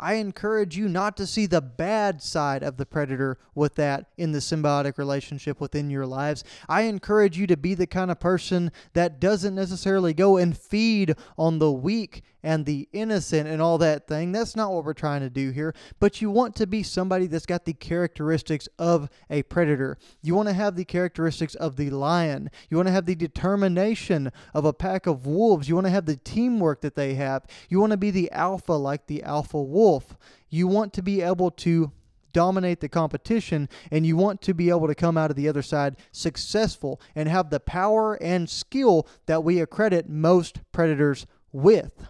I 0.00 0.14
encourage 0.14 0.76
you 0.76 0.88
not 0.88 1.16
to 1.16 1.26
see 1.26 1.46
the 1.46 1.60
bad 1.60 2.22
side 2.22 2.62
of 2.62 2.76
the 2.76 2.86
predator 2.86 3.36
with 3.54 3.74
that 3.76 4.06
in 4.16 4.30
the 4.30 4.38
symbiotic 4.38 4.96
relationship 4.96 5.60
within 5.60 5.90
your 5.90 6.06
lives. 6.06 6.44
I 6.68 6.82
encourage 6.82 7.36
you 7.36 7.48
to 7.48 7.56
be 7.56 7.74
the 7.74 7.86
kind 7.86 8.10
of 8.10 8.20
person 8.20 8.70
that 8.92 9.18
doesn't 9.18 9.56
necessarily 9.56 10.14
go 10.14 10.36
and 10.36 10.56
feed 10.56 11.16
on 11.36 11.58
the 11.58 11.72
weak 11.72 12.22
and 12.42 12.66
the 12.66 12.88
innocent 12.92 13.48
and 13.48 13.60
all 13.60 13.78
that 13.78 14.06
thing. 14.06 14.32
That's 14.32 14.56
not 14.56 14.72
what 14.72 14.84
we're 14.84 14.92
trying 14.92 15.20
to 15.20 15.30
do 15.30 15.50
here. 15.50 15.74
But 15.98 16.20
you 16.20 16.30
want 16.30 16.54
to 16.56 16.66
be 16.66 16.82
somebody 16.82 17.26
that's 17.26 17.46
got 17.46 17.64
the 17.64 17.72
characteristics 17.72 18.68
of 18.78 19.08
a 19.28 19.42
predator. 19.44 19.98
You 20.22 20.34
want 20.34 20.48
to 20.48 20.54
have 20.54 20.76
the 20.76 20.84
characteristics 20.84 21.54
of 21.56 21.76
the 21.76 21.90
lion. 21.90 22.50
You 22.70 22.76
want 22.76 22.88
to 22.88 22.92
have 22.92 23.06
the 23.06 23.14
determination 23.14 24.30
of 24.54 24.64
a 24.64 24.72
pack 24.72 25.06
of 25.06 25.26
wolves. 25.26 25.68
You 25.68 25.74
want 25.74 25.86
to 25.86 25.92
have 25.92 26.06
the 26.06 26.16
teamwork 26.16 26.80
that 26.82 26.94
they 26.94 27.14
have. 27.14 27.44
You 27.68 27.80
want 27.80 27.92
to 27.92 27.96
be 27.96 28.10
the 28.10 28.30
alpha 28.30 28.72
like 28.72 29.06
the 29.06 29.22
alpha 29.22 29.60
wolf. 29.60 30.16
You 30.48 30.66
want 30.66 30.92
to 30.94 31.02
be 31.02 31.22
able 31.22 31.50
to 31.50 31.92
dominate 32.32 32.80
the 32.80 32.88
competition 32.88 33.68
and 33.90 34.06
you 34.06 34.16
want 34.16 34.40
to 34.42 34.54
be 34.54 34.68
able 34.68 34.86
to 34.86 34.94
come 34.94 35.16
out 35.16 35.30
of 35.30 35.36
the 35.36 35.48
other 35.48 35.62
side 35.62 35.96
successful 36.12 37.00
and 37.14 37.28
have 37.28 37.50
the 37.50 37.58
power 37.58 38.14
and 38.14 38.48
skill 38.48 39.08
that 39.26 39.42
we 39.42 39.60
accredit 39.60 40.08
most 40.08 40.60
predators 40.72 41.26
with. 41.52 42.06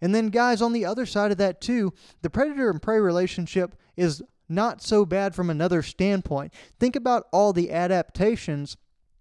And 0.00 0.14
then, 0.14 0.28
guys, 0.28 0.60
on 0.60 0.72
the 0.72 0.84
other 0.84 1.06
side 1.06 1.30
of 1.30 1.38
that, 1.38 1.60
too, 1.60 1.92
the 2.22 2.30
predator 2.30 2.70
and 2.70 2.82
prey 2.82 2.98
relationship 2.98 3.74
is 3.96 4.22
not 4.48 4.82
so 4.82 5.04
bad 5.06 5.34
from 5.34 5.50
another 5.50 5.82
standpoint. 5.82 6.52
Think 6.78 6.96
about 6.96 7.26
all 7.32 7.52
the 7.52 7.70
adaptations 7.70 8.76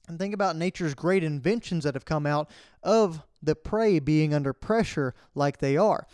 and 0.08 0.20
think 0.20 0.34
about 0.34 0.58
nature's 0.58 0.94
great 0.94 1.24
inventions 1.24 1.86
that 1.86 1.94
have 1.94 2.06
come 2.06 2.26
out 2.26 2.50
of 2.82 3.22
the 3.42 3.56
prey 3.56 4.00
being 4.00 4.34
under 4.34 4.52
pressure 4.54 5.14
like 5.34 5.60
they 5.60 5.78
are. 5.78 6.08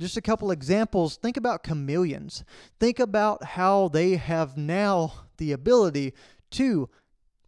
Just 0.00 0.16
a 0.16 0.22
couple 0.22 0.50
examples. 0.50 1.16
Think 1.16 1.36
about 1.36 1.62
chameleons. 1.62 2.44
Think 2.80 2.98
about 2.98 3.44
how 3.44 3.88
they 3.88 4.16
have 4.16 4.56
now 4.56 5.26
the 5.36 5.52
ability 5.52 6.14
to 6.52 6.88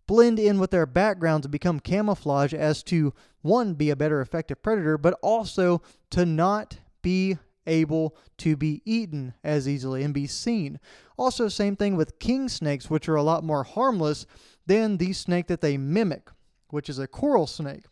blend 0.06 0.38
in 0.38 0.60
with 0.60 0.70
their 0.70 0.86
backgrounds 0.86 1.46
and 1.46 1.52
become 1.52 1.80
camouflage 1.80 2.54
as 2.54 2.82
to 2.84 3.12
one 3.44 3.74
be 3.74 3.90
a 3.90 3.96
better 3.96 4.20
effective 4.20 4.62
predator 4.62 4.96
but 4.96 5.18
also 5.22 5.82
to 6.10 6.24
not 6.24 6.78
be 7.02 7.36
able 7.66 8.16
to 8.38 8.56
be 8.56 8.82
eaten 8.84 9.34
as 9.44 9.68
easily 9.68 10.02
and 10.02 10.14
be 10.14 10.26
seen 10.26 10.80
also 11.16 11.48
same 11.48 11.76
thing 11.76 11.96
with 11.96 12.18
king 12.18 12.48
snakes 12.48 12.90
which 12.90 13.08
are 13.08 13.16
a 13.16 13.22
lot 13.22 13.44
more 13.44 13.62
harmless 13.62 14.26
than 14.66 14.96
the 14.96 15.12
snake 15.12 15.46
that 15.46 15.60
they 15.60 15.76
mimic 15.76 16.30
which 16.70 16.88
is 16.88 16.98
a 16.98 17.06
coral 17.06 17.46
snake 17.46 17.84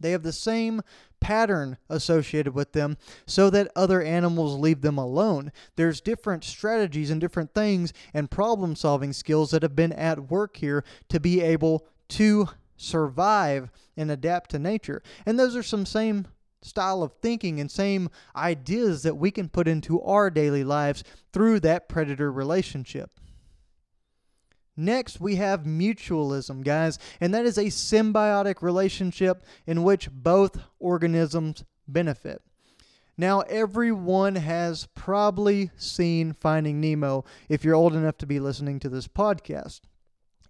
they 0.00 0.10
have 0.10 0.22
the 0.22 0.32
same 0.32 0.82
pattern 1.20 1.78
associated 1.88 2.54
with 2.54 2.72
them 2.72 2.96
so 3.26 3.50
that 3.50 3.70
other 3.74 4.02
animals 4.02 4.58
leave 4.58 4.82
them 4.82 4.98
alone. 4.98 5.52
There's 5.76 6.00
different 6.00 6.44
strategies 6.44 7.10
and 7.10 7.20
different 7.20 7.54
things 7.54 7.92
and 8.12 8.30
problem 8.30 8.76
solving 8.76 9.12
skills 9.12 9.50
that 9.50 9.62
have 9.62 9.76
been 9.76 9.92
at 9.92 10.30
work 10.30 10.58
here 10.58 10.84
to 11.08 11.20
be 11.20 11.40
able 11.40 11.86
to 12.10 12.48
survive 12.76 13.70
and 13.96 14.10
adapt 14.10 14.50
to 14.50 14.58
nature. 14.58 15.02
And 15.24 15.38
those 15.38 15.56
are 15.56 15.62
some 15.62 15.86
same 15.86 16.26
style 16.62 17.02
of 17.02 17.12
thinking 17.22 17.60
and 17.60 17.70
same 17.70 18.10
ideas 18.34 19.02
that 19.02 19.16
we 19.16 19.30
can 19.30 19.48
put 19.48 19.68
into 19.68 20.02
our 20.02 20.30
daily 20.30 20.64
lives 20.64 21.04
through 21.32 21.60
that 21.60 21.88
predator 21.88 22.30
relationship. 22.30 23.20
Next, 24.76 25.20
we 25.20 25.36
have 25.36 25.62
mutualism, 25.62 26.62
guys, 26.62 26.98
and 27.18 27.32
that 27.32 27.46
is 27.46 27.56
a 27.56 27.66
symbiotic 27.66 28.60
relationship 28.60 29.42
in 29.66 29.82
which 29.82 30.10
both 30.10 30.58
organisms 30.78 31.64
benefit. 31.88 32.42
Now, 33.16 33.40
everyone 33.40 34.34
has 34.34 34.88
probably 34.94 35.70
seen 35.76 36.34
Finding 36.34 36.80
Nemo 36.82 37.24
if 37.48 37.64
you're 37.64 37.74
old 37.74 37.94
enough 37.94 38.18
to 38.18 38.26
be 38.26 38.38
listening 38.38 38.78
to 38.80 38.90
this 38.90 39.08
podcast. 39.08 39.80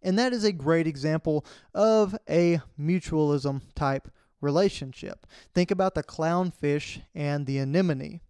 And 0.03 0.19
that 0.19 0.33
is 0.33 0.45
a 0.45 0.53
great 0.53 0.87
example 0.87 1.45
of 1.75 2.17
a 2.29 2.61
mutualism 2.79 3.63
type 3.75 4.09
relationship. 4.41 5.27
Think 5.55 5.71
about 5.71 5.95
the 5.95 6.03
clownfish 6.03 7.03
and 7.15 7.47
the 7.47 7.59
anemone. 7.59 8.21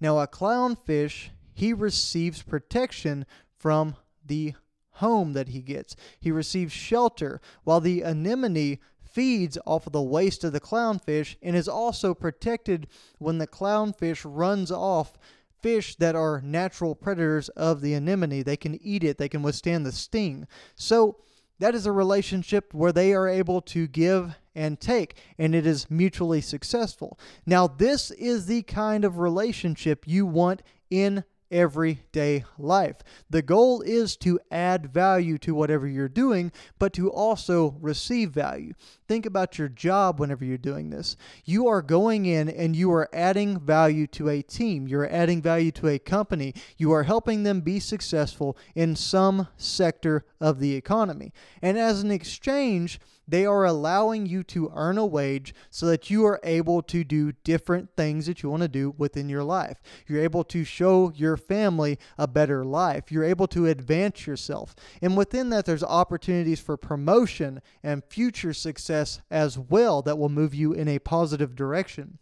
Now, 0.00 0.18
a 0.18 0.26
clownfish, 0.26 1.28
he 1.52 1.72
receives 1.72 2.42
protection 2.42 3.26
from 3.58 3.96
the 4.24 4.54
home 4.94 5.32
that 5.32 5.48
he 5.48 5.60
gets. 5.60 5.96
He 6.18 6.30
receives 6.30 6.72
shelter, 6.72 7.40
while 7.64 7.80
the 7.80 8.02
anemone 8.02 8.78
feeds 9.02 9.58
off 9.66 9.86
of 9.86 9.92
the 9.92 10.00
waste 10.00 10.44
of 10.44 10.52
the 10.52 10.60
clownfish 10.60 11.36
and 11.42 11.56
is 11.56 11.68
also 11.68 12.14
protected 12.14 12.86
when 13.18 13.38
the 13.38 13.46
clownfish 13.46 14.22
runs 14.24 14.70
off 14.70 15.18
fish 15.62 15.96
that 15.96 16.14
are 16.14 16.40
natural 16.42 16.94
predators 16.94 17.48
of 17.50 17.80
the 17.80 17.94
anemone. 17.94 18.42
They 18.42 18.56
can 18.56 18.78
eat 18.82 19.04
it, 19.04 19.18
they 19.18 19.28
can 19.28 19.42
withstand 19.42 19.84
the 19.86 19.92
sting. 19.92 20.46
So, 20.76 21.18
that 21.58 21.74
is 21.74 21.84
a 21.84 21.92
relationship 21.92 22.72
where 22.72 22.90
they 22.90 23.12
are 23.12 23.28
able 23.28 23.60
to 23.60 23.86
give 23.86 24.34
and 24.54 24.80
take, 24.80 25.16
and 25.38 25.54
it 25.54 25.66
is 25.66 25.90
mutually 25.90 26.40
successful. 26.40 27.18
Now, 27.44 27.66
this 27.66 28.10
is 28.12 28.46
the 28.46 28.62
kind 28.62 29.04
of 29.04 29.18
relationship 29.18 30.04
you 30.06 30.24
want 30.24 30.62
in 30.88 31.22
everyday 31.50 32.44
life. 32.58 32.96
The 33.28 33.42
goal 33.42 33.82
is 33.82 34.16
to 34.18 34.38
add 34.50 34.92
value 34.92 35.38
to 35.38 35.54
whatever 35.54 35.86
you're 35.86 36.08
doing, 36.08 36.52
but 36.78 36.92
to 36.94 37.10
also 37.10 37.76
receive 37.80 38.30
value. 38.30 38.72
Think 39.08 39.26
about 39.26 39.58
your 39.58 39.68
job 39.68 40.20
whenever 40.20 40.44
you're 40.44 40.58
doing 40.58 40.90
this. 40.90 41.16
You 41.44 41.66
are 41.68 41.82
going 41.82 42.26
in 42.26 42.48
and 42.48 42.76
you 42.76 42.92
are 42.92 43.08
adding 43.12 43.58
value 43.58 44.06
to 44.08 44.28
a 44.28 44.42
team, 44.42 44.86
you're 44.86 45.10
adding 45.10 45.42
value 45.42 45.72
to 45.72 45.88
a 45.88 45.98
company, 45.98 46.54
you 46.76 46.92
are 46.92 47.02
helping 47.02 47.42
them 47.42 47.60
be 47.60 47.80
successful 47.80 48.56
in 48.74 48.96
some 48.96 49.48
sector 49.56 50.24
of 50.40 50.60
the 50.60 50.74
economy. 50.74 51.32
And 51.60 51.78
as 51.78 52.02
an 52.02 52.10
exchange, 52.10 53.00
they 53.26 53.46
are 53.46 53.64
allowing 53.64 54.26
you 54.26 54.42
to 54.42 54.72
earn 54.74 54.98
a 54.98 55.06
wage 55.06 55.54
so 55.70 55.86
that 55.86 56.10
you 56.10 56.26
are 56.26 56.40
able 56.42 56.82
to 56.82 57.04
do 57.04 57.32
different 57.44 57.90
things 57.96 58.26
that 58.26 58.42
you 58.42 58.50
want 58.50 58.62
to 58.62 58.68
do 58.68 58.94
within 58.98 59.28
your 59.28 59.44
life. 59.44 59.80
You're 60.06 60.22
able 60.22 60.44
to 60.44 60.64
show 60.64 61.12
your 61.14 61.36
family 61.36 61.98
a 62.18 62.26
better 62.26 62.64
life. 62.64 63.12
You're 63.12 63.24
able 63.24 63.46
to 63.48 63.66
advance 63.66 64.26
yourself. 64.26 64.74
And 65.00 65.16
within 65.16 65.50
that, 65.50 65.66
there's 65.66 65.84
opportunities 65.84 66.60
for 66.60 66.76
promotion 66.76 67.60
and 67.82 68.04
future 68.04 68.52
success 68.52 69.20
as 69.30 69.58
well 69.58 70.02
that 70.02 70.18
will 70.18 70.28
move 70.28 70.54
you 70.54 70.72
in 70.72 70.88
a 70.88 70.98
positive 70.98 71.54
direction. 71.54 72.18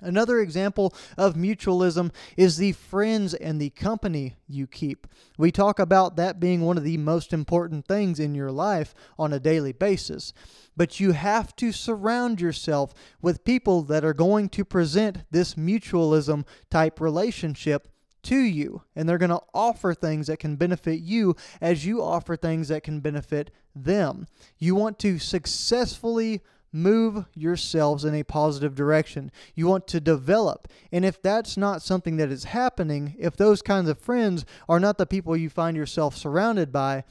Another 0.00 0.40
example 0.40 0.94
of 1.16 1.34
mutualism 1.34 2.12
is 2.36 2.56
the 2.56 2.72
friends 2.72 3.34
and 3.34 3.60
the 3.60 3.70
company 3.70 4.36
you 4.48 4.66
keep. 4.66 5.06
We 5.38 5.52
talk 5.52 5.78
about 5.78 6.16
that 6.16 6.40
being 6.40 6.62
one 6.62 6.78
of 6.78 6.84
the 6.84 6.98
most 6.98 7.32
important 7.32 7.86
things 7.86 8.20
in 8.20 8.34
your 8.34 8.50
life 8.50 8.94
on 9.18 9.32
a 9.32 9.40
daily 9.40 9.72
basis. 9.72 10.32
But 10.76 11.00
you 11.00 11.12
have 11.12 11.54
to 11.56 11.72
surround 11.72 12.40
yourself 12.40 12.94
with 13.20 13.44
people 13.44 13.82
that 13.82 14.04
are 14.04 14.14
going 14.14 14.48
to 14.50 14.64
present 14.64 15.24
this 15.30 15.54
mutualism 15.54 16.46
type 16.70 17.00
relationship 17.00 17.88
to 18.22 18.36
you. 18.36 18.82
And 18.94 19.08
they're 19.08 19.18
going 19.18 19.30
to 19.30 19.42
offer 19.54 19.94
things 19.94 20.26
that 20.26 20.38
can 20.38 20.56
benefit 20.56 21.00
you 21.00 21.36
as 21.60 21.86
you 21.86 22.02
offer 22.02 22.36
things 22.36 22.68
that 22.68 22.82
can 22.82 23.00
benefit 23.00 23.50
them. 23.74 24.26
You 24.58 24.74
want 24.74 24.98
to 25.00 25.18
successfully 25.18 26.42
move 26.72 27.24
yourselves 27.34 28.04
in 28.04 28.14
a 28.14 28.22
positive 28.22 28.74
direction. 28.74 29.30
You 29.54 29.66
want 29.66 29.86
to 29.88 30.00
develop. 30.00 30.68
And 30.92 31.04
if 31.04 31.20
that's 31.20 31.56
not 31.56 31.82
something 31.82 32.16
that 32.16 32.30
is 32.30 32.44
happening, 32.44 33.14
if 33.18 33.36
those 33.36 33.62
kinds 33.62 33.88
of 33.88 33.98
friends 33.98 34.44
are 34.68 34.80
not 34.80 34.98
the 34.98 35.06
people 35.06 35.36
you 35.36 35.50
find 35.50 35.76
yourself 35.76 36.16
surrounded 36.16 36.72
by, 36.72 37.04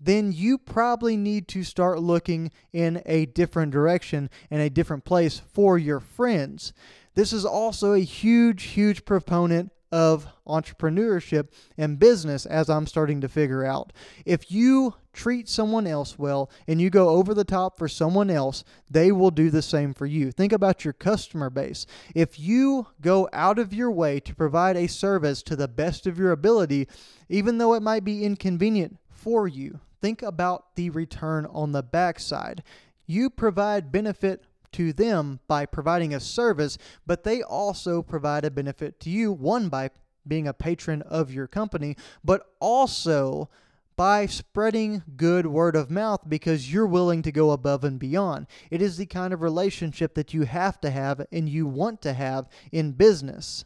then 0.00 0.32
you 0.32 0.58
probably 0.58 1.16
need 1.16 1.48
to 1.48 1.62
start 1.62 2.00
looking 2.00 2.50
in 2.72 3.02
a 3.06 3.26
different 3.26 3.72
direction 3.72 4.28
and 4.50 4.60
a 4.60 4.70
different 4.70 5.04
place 5.04 5.40
for 5.52 5.78
your 5.78 6.00
friends. 6.00 6.72
This 7.14 7.32
is 7.32 7.44
also 7.44 7.92
a 7.92 8.00
huge, 8.00 8.64
huge 8.64 9.04
proponent 9.04 9.70
of 9.92 10.26
entrepreneurship 10.46 11.48
and 11.78 12.00
business 12.00 12.46
as 12.46 12.68
I'm 12.68 12.86
starting 12.86 13.20
to 13.20 13.28
figure 13.28 13.64
out. 13.64 13.92
If 14.26 14.50
you 14.50 14.94
treat 15.14 15.48
someone 15.48 15.86
else 15.86 16.18
well 16.18 16.50
and 16.68 16.80
you 16.80 16.90
go 16.90 17.10
over 17.10 17.32
the 17.32 17.44
top 17.44 17.78
for 17.78 17.88
someone 17.88 18.30
else, 18.30 18.64
they 18.90 19.12
will 19.12 19.30
do 19.30 19.50
the 19.50 19.62
same 19.62 19.94
for 19.94 20.06
you. 20.06 20.30
Think 20.30 20.52
about 20.52 20.84
your 20.84 20.92
customer 20.92 21.50
base. 21.50 21.86
If 22.14 22.38
you 22.38 22.88
go 23.00 23.28
out 23.32 23.58
of 23.58 23.72
your 23.72 23.90
way 23.90 24.20
to 24.20 24.34
provide 24.34 24.76
a 24.76 24.88
service 24.88 25.42
to 25.44 25.56
the 25.56 25.68
best 25.68 26.06
of 26.06 26.18
your 26.18 26.32
ability, 26.32 26.88
even 27.28 27.58
though 27.58 27.74
it 27.74 27.82
might 27.82 28.04
be 28.04 28.24
inconvenient 28.24 28.98
for 29.08 29.48
you, 29.48 29.80
think 30.02 30.22
about 30.22 30.74
the 30.76 30.90
return 30.90 31.46
on 31.46 31.72
the 31.72 31.82
backside. 31.82 32.62
You 33.06 33.30
provide 33.30 33.92
benefit 33.92 34.44
to 34.72 34.92
them 34.92 35.40
by 35.46 35.66
providing 35.66 36.12
a 36.12 36.20
service, 36.20 36.76
but 37.06 37.22
they 37.22 37.42
also 37.42 38.02
provide 38.02 38.44
a 38.44 38.50
benefit 38.50 38.98
to 39.00 39.10
you, 39.10 39.32
one 39.32 39.68
by 39.68 39.90
being 40.26 40.48
a 40.48 40.54
patron 40.54 41.02
of 41.02 41.32
your 41.32 41.46
company, 41.46 41.96
but 42.24 42.46
also 42.60 43.48
by 43.96 44.26
spreading 44.26 45.02
good 45.16 45.46
word 45.46 45.76
of 45.76 45.90
mouth 45.90 46.20
because 46.28 46.72
you're 46.72 46.86
willing 46.86 47.22
to 47.22 47.32
go 47.32 47.50
above 47.50 47.84
and 47.84 47.98
beyond. 47.98 48.46
It 48.70 48.82
is 48.82 48.96
the 48.96 49.06
kind 49.06 49.32
of 49.32 49.42
relationship 49.42 50.14
that 50.14 50.34
you 50.34 50.42
have 50.42 50.80
to 50.80 50.90
have 50.90 51.26
and 51.30 51.48
you 51.48 51.66
want 51.66 52.02
to 52.02 52.12
have 52.12 52.48
in 52.72 52.92
business. 52.92 53.64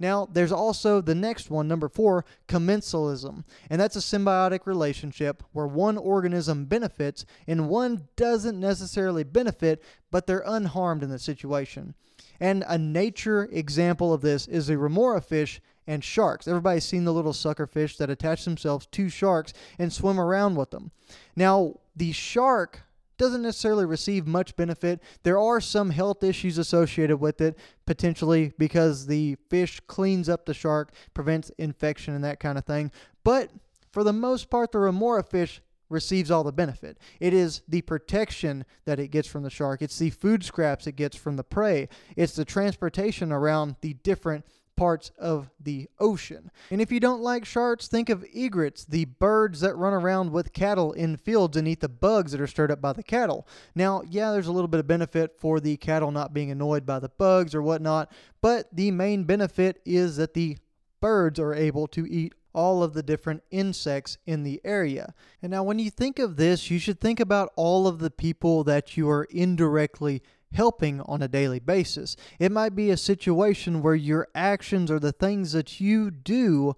Now, 0.00 0.26
there's 0.32 0.50
also 0.50 1.02
the 1.02 1.14
next 1.14 1.50
one, 1.50 1.68
number 1.68 1.88
four, 1.88 2.24
commensalism. 2.48 3.44
And 3.68 3.80
that's 3.80 3.96
a 3.96 4.00
symbiotic 4.00 4.66
relationship 4.66 5.42
where 5.52 5.66
one 5.66 5.98
organism 5.98 6.64
benefits 6.64 7.26
and 7.46 7.68
one 7.68 8.08
doesn't 8.16 8.58
necessarily 8.58 9.24
benefit, 9.24 9.82
but 10.10 10.26
they're 10.26 10.42
unharmed 10.46 11.02
in 11.02 11.10
the 11.10 11.18
situation. 11.18 11.94
And 12.40 12.64
a 12.66 12.78
nature 12.78 13.46
example 13.52 14.14
of 14.14 14.22
this 14.22 14.48
is 14.48 14.66
the 14.66 14.78
remora 14.78 15.20
fish 15.20 15.60
and 15.90 16.04
sharks. 16.04 16.46
Everybody's 16.46 16.84
seen 16.84 17.04
the 17.04 17.12
little 17.12 17.32
sucker 17.32 17.66
fish 17.66 17.96
that 17.96 18.08
attach 18.08 18.44
themselves 18.44 18.86
to 18.92 19.08
sharks 19.08 19.52
and 19.76 19.92
swim 19.92 20.20
around 20.20 20.54
with 20.54 20.70
them. 20.70 20.92
Now, 21.34 21.80
the 21.96 22.12
shark 22.12 22.82
doesn't 23.18 23.42
necessarily 23.42 23.84
receive 23.84 24.24
much 24.24 24.54
benefit. 24.54 25.02
There 25.24 25.38
are 25.38 25.60
some 25.60 25.90
health 25.90 26.22
issues 26.22 26.58
associated 26.58 27.16
with 27.16 27.40
it, 27.40 27.58
potentially 27.86 28.52
because 28.56 29.08
the 29.08 29.36
fish 29.50 29.80
cleans 29.88 30.28
up 30.28 30.46
the 30.46 30.54
shark, 30.54 30.92
prevents 31.12 31.50
infection, 31.58 32.14
and 32.14 32.22
that 32.22 32.38
kind 32.38 32.56
of 32.56 32.64
thing. 32.64 32.92
But 33.24 33.50
for 33.90 34.04
the 34.04 34.12
most 34.12 34.48
part, 34.48 34.70
the 34.70 34.78
remora 34.78 35.24
fish 35.24 35.60
receives 35.88 36.30
all 36.30 36.44
the 36.44 36.52
benefit. 36.52 36.98
It 37.18 37.34
is 37.34 37.62
the 37.68 37.82
protection 37.82 38.64
that 38.84 39.00
it 39.00 39.08
gets 39.08 39.26
from 39.26 39.42
the 39.42 39.50
shark, 39.50 39.82
it's 39.82 39.98
the 39.98 40.10
food 40.10 40.44
scraps 40.44 40.86
it 40.86 40.94
gets 40.94 41.16
from 41.16 41.34
the 41.34 41.42
prey, 41.42 41.88
it's 42.16 42.36
the 42.36 42.44
transportation 42.44 43.32
around 43.32 43.74
the 43.80 43.94
different 43.94 44.46
parts 44.80 45.10
of 45.18 45.50
the 45.60 45.86
ocean. 45.98 46.50
And 46.70 46.80
if 46.80 46.90
you 46.90 47.00
don't 47.00 47.20
like 47.20 47.44
sharks, 47.44 47.86
think 47.86 48.08
of 48.08 48.24
egrets, 48.32 48.86
the 48.86 49.04
birds 49.04 49.60
that 49.60 49.76
run 49.76 49.92
around 49.92 50.32
with 50.32 50.54
cattle 50.54 50.92
in 50.92 51.18
fields 51.18 51.58
and 51.58 51.68
eat 51.68 51.80
the 51.80 51.88
bugs 51.90 52.32
that 52.32 52.40
are 52.40 52.46
stirred 52.46 52.70
up 52.70 52.80
by 52.80 52.94
the 52.94 53.02
cattle. 53.02 53.46
Now, 53.74 54.00
yeah, 54.08 54.32
there's 54.32 54.46
a 54.46 54.52
little 54.52 54.68
bit 54.68 54.80
of 54.80 54.86
benefit 54.86 55.38
for 55.38 55.60
the 55.60 55.76
cattle 55.76 56.10
not 56.10 56.32
being 56.32 56.50
annoyed 56.50 56.86
by 56.86 56.98
the 56.98 57.10
bugs 57.10 57.54
or 57.54 57.60
whatnot, 57.60 58.10
but 58.40 58.74
the 58.74 58.90
main 58.90 59.24
benefit 59.24 59.82
is 59.84 60.16
that 60.16 60.32
the 60.32 60.56
birds 61.02 61.38
are 61.38 61.52
able 61.52 61.86
to 61.88 62.10
eat 62.10 62.32
all 62.54 62.82
of 62.82 62.94
the 62.94 63.02
different 63.02 63.42
insects 63.50 64.16
in 64.24 64.44
the 64.44 64.62
area. 64.64 65.12
And 65.42 65.50
now, 65.50 65.62
when 65.62 65.78
you 65.78 65.90
think 65.90 66.18
of 66.18 66.36
this, 66.36 66.70
you 66.70 66.78
should 66.78 67.02
think 67.02 67.20
about 67.20 67.52
all 67.54 67.86
of 67.86 67.98
the 67.98 68.10
people 68.10 68.64
that 68.64 68.96
you 68.96 69.10
are 69.10 69.24
indirectly 69.24 70.22
helping 70.52 71.00
on 71.02 71.22
a 71.22 71.28
daily 71.28 71.60
basis. 71.60 72.16
It 72.38 72.52
might 72.52 72.74
be 72.74 72.90
a 72.90 72.96
situation 72.96 73.82
where 73.82 73.94
your 73.94 74.28
actions 74.34 74.90
or 74.90 74.98
the 74.98 75.12
things 75.12 75.52
that 75.52 75.80
you 75.80 76.10
do 76.10 76.76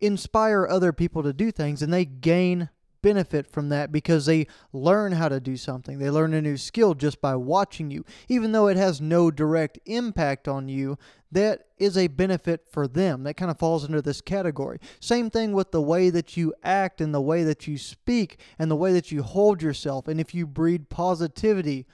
inspire 0.00 0.66
other 0.66 0.92
people 0.92 1.22
to 1.22 1.32
do 1.32 1.50
things 1.50 1.82
and 1.82 1.92
they 1.92 2.04
gain 2.04 2.68
benefit 3.04 3.46
from 3.46 3.68
that 3.68 3.92
because 3.92 4.24
they 4.24 4.46
learn 4.72 5.12
how 5.12 5.28
to 5.28 5.38
do 5.38 5.58
something. 5.58 5.98
They 5.98 6.08
learn 6.08 6.32
a 6.32 6.40
new 6.40 6.56
skill 6.56 6.94
just 6.94 7.20
by 7.20 7.36
watching 7.36 7.90
you. 7.90 8.02
Even 8.28 8.52
though 8.52 8.66
it 8.66 8.78
has 8.78 8.98
no 8.98 9.30
direct 9.30 9.78
impact 9.84 10.48
on 10.48 10.70
you, 10.70 10.96
that 11.30 11.66
is 11.76 11.98
a 11.98 12.06
benefit 12.06 12.66
for 12.66 12.88
them. 12.88 13.24
That 13.24 13.36
kind 13.36 13.50
of 13.50 13.58
falls 13.58 13.84
into 13.84 14.00
this 14.00 14.22
category. 14.22 14.78
Same 15.00 15.28
thing 15.28 15.52
with 15.52 15.70
the 15.70 15.82
way 15.82 16.08
that 16.08 16.38
you 16.38 16.54
act 16.62 17.02
and 17.02 17.14
the 17.14 17.20
way 17.20 17.44
that 17.44 17.66
you 17.66 17.76
speak 17.76 18.38
and 18.58 18.70
the 18.70 18.76
way 18.76 18.94
that 18.94 19.12
you 19.12 19.22
hold 19.22 19.60
yourself. 19.60 20.08
And 20.08 20.18
if 20.18 20.34
you 20.34 20.46
breed 20.46 20.88
positivity, 20.88 21.86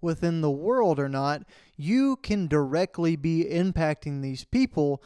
within 0.00 0.40
the 0.40 0.50
world 0.50 0.98
or 0.98 1.08
not, 1.08 1.42
you 1.76 2.16
can 2.16 2.46
directly 2.46 3.16
be 3.16 3.44
impacting 3.44 4.22
these 4.22 4.44
people 4.44 5.02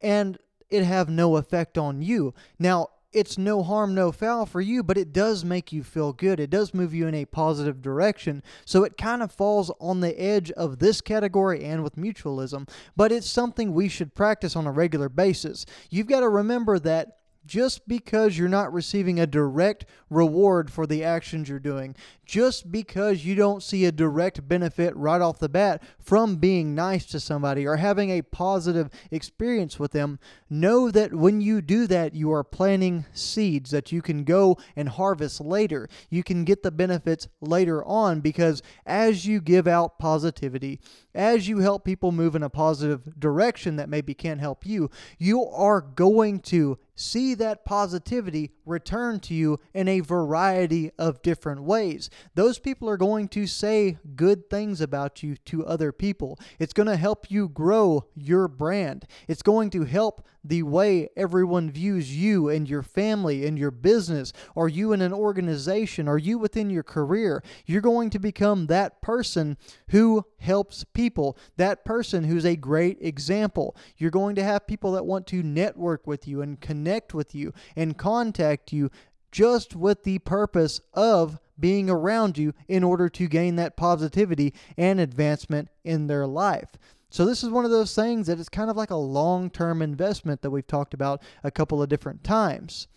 and 0.00 0.38
it 0.70 0.84
have 0.84 1.08
no 1.08 1.36
effect 1.36 1.76
on 1.76 2.02
you. 2.02 2.34
Now, 2.58 2.88
it's 3.12 3.36
no 3.36 3.62
harm, 3.62 3.94
no 3.94 4.10
foul 4.10 4.46
for 4.46 4.60
you, 4.60 4.82
but 4.82 4.96
it 4.96 5.12
does 5.12 5.44
make 5.44 5.70
you 5.70 5.82
feel 5.82 6.12
good. 6.12 6.40
It 6.40 6.48
does 6.48 6.72
move 6.72 6.94
you 6.94 7.06
in 7.06 7.14
a 7.14 7.26
positive 7.26 7.82
direction. 7.82 8.42
So 8.64 8.84
it 8.84 8.96
kind 8.96 9.22
of 9.22 9.30
falls 9.30 9.70
on 9.80 10.00
the 10.00 10.18
edge 10.18 10.50
of 10.52 10.78
this 10.78 11.00
category 11.00 11.62
and 11.62 11.82
with 11.82 11.96
mutualism, 11.96 12.68
but 12.96 13.12
it's 13.12 13.28
something 13.28 13.72
we 13.72 13.88
should 13.88 14.14
practice 14.14 14.56
on 14.56 14.66
a 14.66 14.72
regular 14.72 15.10
basis. 15.10 15.66
You've 15.90 16.06
got 16.06 16.20
to 16.20 16.28
remember 16.28 16.78
that 16.78 17.18
just 17.44 17.86
because 17.88 18.38
you're 18.38 18.48
not 18.48 18.72
receiving 18.72 19.18
a 19.18 19.26
direct 19.26 19.84
reward 20.08 20.70
for 20.70 20.86
the 20.86 21.04
actions 21.04 21.48
you're 21.48 21.58
doing, 21.58 21.96
just 22.32 22.72
because 22.72 23.26
you 23.26 23.34
don't 23.34 23.62
see 23.62 23.84
a 23.84 23.92
direct 23.92 24.48
benefit 24.48 24.96
right 24.96 25.20
off 25.20 25.38
the 25.38 25.50
bat 25.50 25.82
from 25.98 26.36
being 26.36 26.74
nice 26.74 27.04
to 27.04 27.20
somebody 27.20 27.66
or 27.66 27.76
having 27.76 28.08
a 28.08 28.22
positive 28.22 28.88
experience 29.10 29.78
with 29.78 29.92
them, 29.92 30.18
know 30.48 30.90
that 30.90 31.12
when 31.12 31.42
you 31.42 31.60
do 31.60 31.86
that, 31.86 32.14
you 32.14 32.32
are 32.32 32.42
planting 32.42 33.04
seeds 33.12 33.70
that 33.70 33.92
you 33.92 34.00
can 34.00 34.24
go 34.24 34.56
and 34.74 34.88
harvest 34.88 35.42
later. 35.42 35.90
You 36.08 36.22
can 36.22 36.44
get 36.44 36.62
the 36.62 36.70
benefits 36.70 37.28
later 37.42 37.84
on 37.84 38.20
because 38.22 38.62
as 38.86 39.26
you 39.26 39.38
give 39.38 39.68
out 39.68 39.98
positivity, 39.98 40.80
as 41.14 41.48
you 41.48 41.58
help 41.58 41.84
people 41.84 42.12
move 42.12 42.34
in 42.34 42.42
a 42.42 42.48
positive 42.48 43.20
direction 43.20 43.76
that 43.76 43.90
maybe 43.90 44.14
can't 44.14 44.40
help 44.40 44.64
you, 44.64 44.88
you 45.18 45.44
are 45.44 45.82
going 45.82 46.40
to 46.40 46.78
see 46.94 47.34
that 47.34 47.64
positivity 47.64 48.52
return 48.64 49.18
to 49.20 49.34
you 49.34 49.58
in 49.74 49.88
a 49.88 50.00
variety 50.00 50.90
of 50.98 51.22
different 51.22 51.62
ways. 51.62 52.08
Those 52.34 52.58
people 52.58 52.88
are 52.88 52.96
going 52.96 53.28
to 53.28 53.46
say 53.46 53.98
good 54.16 54.48
things 54.50 54.80
about 54.80 55.22
you 55.22 55.36
to 55.36 55.66
other 55.66 55.92
people. 55.92 56.38
It's 56.58 56.72
going 56.72 56.88
to 56.88 56.96
help 56.96 57.30
you 57.30 57.48
grow 57.48 58.06
your 58.14 58.48
brand. 58.48 59.06
It's 59.28 59.42
going 59.42 59.70
to 59.70 59.84
help 59.84 60.26
the 60.44 60.62
way 60.62 61.08
everyone 61.16 61.70
views 61.70 62.16
you 62.16 62.48
and 62.48 62.68
your 62.68 62.82
family 62.82 63.46
and 63.46 63.58
your 63.58 63.70
business, 63.70 64.32
Are 64.56 64.68
you 64.68 64.92
in 64.92 65.00
an 65.00 65.12
organization, 65.12 66.08
Are 66.08 66.18
you 66.18 66.38
within 66.38 66.68
your 66.68 66.82
career. 66.82 67.42
You're 67.66 67.80
going 67.80 68.10
to 68.10 68.18
become 68.18 68.66
that 68.66 69.00
person 69.02 69.56
who 69.88 70.24
helps 70.38 70.84
people, 70.92 71.36
that 71.56 71.84
person 71.84 72.24
who's 72.24 72.44
a 72.44 72.56
great 72.56 72.98
example. 73.00 73.76
You're 73.96 74.10
going 74.10 74.34
to 74.36 74.44
have 74.44 74.66
people 74.66 74.92
that 74.92 75.06
want 75.06 75.26
to 75.28 75.42
network 75.42 76.06
with 76.06 76.26
you 76.26 76.42
and 76.42 76.60
connect 76.60 77.14
with 77.14 77.34
you 77.34 77.52
and 77.76 77.96
contact 77.96 78.72
you 78.72 78.90
just 79.30 79.74
with 79.74 80.02
the 80.02 80.18
purpose 80.18 80.80
of 80.92 81.38
being 81.62 81.88
around 81.88 82.36
you 82.36 82.52
in 82.68 82.84
order 82.84 83.08
to 83.08 83.28
gain 83.28 83.56
that 83.56 83.76
positivity 83.76 84.52
and 84.76 85.00
advancement 85.00 85.68
in 85.84 86.08
their 86.08 86.26
life. 86.26 86.68
So, 87.08 87.24
this 87.24 87.42
is 87.42 87.50
one 87.50 87.64
of 87.64 87.70
those 87.70 87.94
things 87.94 88.26
that 88.26 88.40
is 88.40 88.48
kind 88.48 88.68
of 88.68 88.76
like 88.76 88.90
a 88.90 88.96
long 88.96 89.48
term 89.48 89.80
investment 89.80 90.42
that 90.42 90.50
we've 90.50 90.66
talked 90.66 90.92
about 90.92 91.22
a 91.44 91.50
couple 91.50 91.82
of 91.82 91.88
different 91.88 92.24
times. 92.24 92.88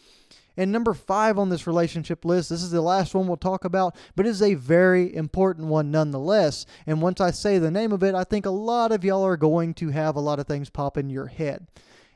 And 0.57 0.71
number 0.71 0.93
five 0.93 1.37
on 1.37 1.49
this 1.49 1.67
relationship 1.67 2.23
list, 2.23 2.49
this 2.49 2.63
is 2.63 2.71
the 2.71 2.81
last 2.81 3.13
one 3.13 3.27
we'll 3.27 3.37
talk 3.37 3.65
about, 3.65 3.95
but 4.15 4.25
it 4.25 4.29
is 4.29 4.41
a 4.41 4.53
very 4.53 5.13
important 5.13 5.67
one 5.67 5.91
nonetheless. 5.91 6.65
And 6.87 7.01
once 7.01 7.19
I 7.19 7.31
say 7.31 7.59
the 7.59 7.69
name 7.69 7.91
of 7.91 8.03
it, 8.03 8.15
I 8.15 8.23
think 8.23 8.45
a 8.45 8.51
lot 8.51 8.93
of 8.93 9.03
y'all 9.03 9.25
are 9.25 9.37
going 9.37 9.73
to 9.75 9.89
have 9.89 10.15
a 10.15 10.21
lot 10.21 10.39
of 10.39 10.47
things 10.47 10.69
pop 10.69 10.97
in 10.97 11.09
your 11.09 11.27
head. 11.27 11.67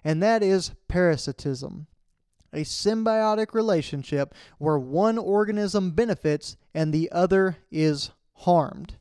And 0.06 0.24
that 0.24 0.42
is 0.42 0.72
parasitism 0.88 1.88
a 2.54 2.62
symbiotic 2.62 3.54
relationship 3.54 4.34
where 4.58 4.80
one 4.80 5.18
organism 5.18 5.92
benefits 5.92 6.58
and 6.74 6.94
the 6.94 7.12
other 7.12 7.58
is 7.72 8.12
harmed. 8.34 8.98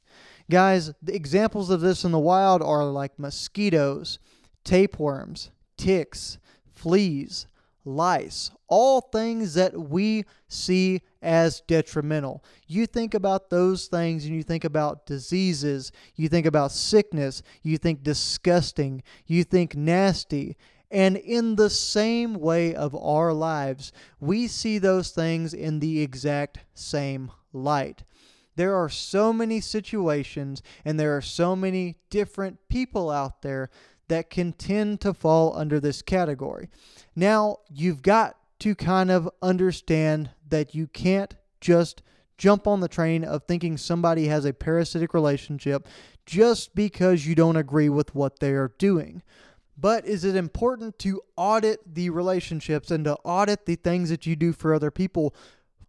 Guys, 0.51 0.93
the 1.03 1.15
examples 1.15 1.71
of 1.71 1.81
this 1.81 2.05
in 2.05 2.13
the 2.13 2.19
wild 2.19 2.63
are 2.63 2.85
like 2.85 3.19
mosquitoes, 3.19 4.19
tapeworms, 4.65 5.51
ticks, 5.77 6.39
fleas, 6.75 7.47
lice, 7.85 8.51
all 8.69 9.01
things 9.01 9.55
that 9.55 9.79
we 9.79 10.25
see 10.49 11.01
as 11.23 11.63
detrimental. 11.67 12.45
You 12.67 12.87
think 12.87 13.15
about 13.15 13.51
those 13.51 13.87
things 13.87 14.25
and 14.25 14.35
you 14.35 14.43
think 14.43 14.65
about 14.65 15.07
diseases, 15.07 15.91
you 16.15 16.29
think 16.29 16.47
about 16.47 16.73
sickness, 16.73 17.43
you 17.63 17.79
think 17.79 18.03
disgusting, 18.03 19.03
you 19.27 19.45
think 19.45 19.75
nasty. 19.75 20.57
And 20.91 21.17
in 21.17 21.57
the 21.57 21.71
same 21.71 22.35
way 22.35 22.75
of 22.75 22.95
our 22.95 23.33
lives, 23.33 23.93
we 24.21 24.47
see 24.47 24.79
those 24.79 25.11
things 25.11 25.53
in 25.53 25.81
the 25.81 26.01
exact 26.01 26.61
same 26.75 27.31
light. 27.53 28.05
There 28.57 28.75
are 28.75 28.89
so 28.89 29.33
many 29.33 29.61
situations 29.61 30.63
and 30.85 30.99
there 30.99 31.17
are 31.17 31.23
so 31.23 31.55
many 31.55 31.97
different 32.11 32.59
people 32.69 33.11
out 33.11 33.43
there 33.43 33.71
that 34.09 34.31
can 34.31 34.53
tend 34.53 35.01
to 35.03 35.15
fall 35.15 35.57
under 35.57 35.79
this 35.79 36.03
category. 36.03 36.69
Now, 37.15 37.59
you've 37.69 38.03
got 38.03 38.37
to 38.61 38.75
kind 38.75 39.11
of 39.11 39.29
understand 39.43 40.31
that 40.49 40.75
you 40.75 40.87
can't 40.87 41.35
just 41.61 42.03
jump 42.37 42.67
on 42.67 42.81
the 42.81 42.89
train 42.89 43.25
of 43.25 43.45
thinking 43.45 43.77
somebody 43.77 44.27
has 44.27 44.45
a 44.45 44.53
parasitic 44.53 45.13
relationship 45.13 45.87
just 46.25 46.75
because 46.75 47.27
you 47.27 47.35
don't 47.35 47.57
agree 47.57 47.89
with 47.89 48.15
what 48.15 48.39
they 48.39 48.53
are 48.53 48.73
doing. 48.79 49.23
But 49.81 50.07
is 50.07 50.25
it 50.25 50.35
important 50.35 50.99
to 51.01 51.23
audit 51.37 51.95
the 51.95 52.11
relationships 52.11 52.91
and 52.91 53.05
to 53.05 53.15
audit 53.25 53.65
the 53.65 53.77
things 53.77 54.11
that 54.11 54.27
you 54.27 54.35
do 54.35 54.53
for 54.53 54.75
other 54.75 54.91
people 54.91 55.35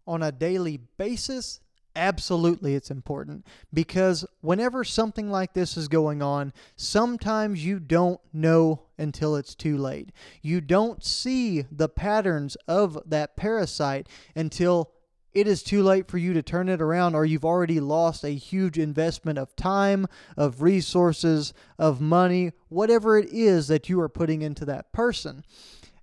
on 0.06 0.21
a 0.21 0.32
daily 0.32 0.78
basis? 0.97 1.60
Absolutely, 1.95 2.75
it's 2.75 2.91
important 2.91 3.45
because 3.73 4.25
whenever 4.41 4.84
something 4.84 5.32
like 5.32 5.54
this 5.54 5.75
is 5.75 5.88
going 5.88 6.21
on, 6.21 6.54
sometimes 6.75 7.65
you 7.65 7.80
don't 7.80 8.21
know 8.32 8.84
until 8.97 9.36
it's 9.36 9.56
too 9.56 9.75
late. 9.75 10.12
You 10.43 10.62
don't 10.62 11.04
see 11.04 11.65
the 11.71 11.89
patterns 11.89 12.56
of 12.67 12.99
that 13.08 13.36
parasite 13.36 14.08
until 14.36 14.91
it 15.33 15.47
is 15.47 15.63
too 15.63 15.83
late 15.83 16.07
for 16.07 16.17
you 16.17 16.33
to 16.33 16.41
turn 16.41 16.69
it 16.69 16.81
around, 16.81 17.15
or 17.15 17.25
you've 17.25 17.45
already 17.45 17.79
lost 17.79 18.23
a 18.23 18.29
huge 18.29 18.77
investment 18.77 19.37
of 19.37 19.55
time, 19.55 20.07
of 20.35 20.61
resources, 20.61 21.53
of 21.77 22.01
money, 22.01 22.51
whatever 22.69 23.17
it 23.17 23.29
is 23.31 23.67
that 23.67 23.89
you 23.89 23.99
are 24.01 24.09
putting 24.09 24.41
into 24.41 24.65
that 24.65 24.91
person. 24.91 25.43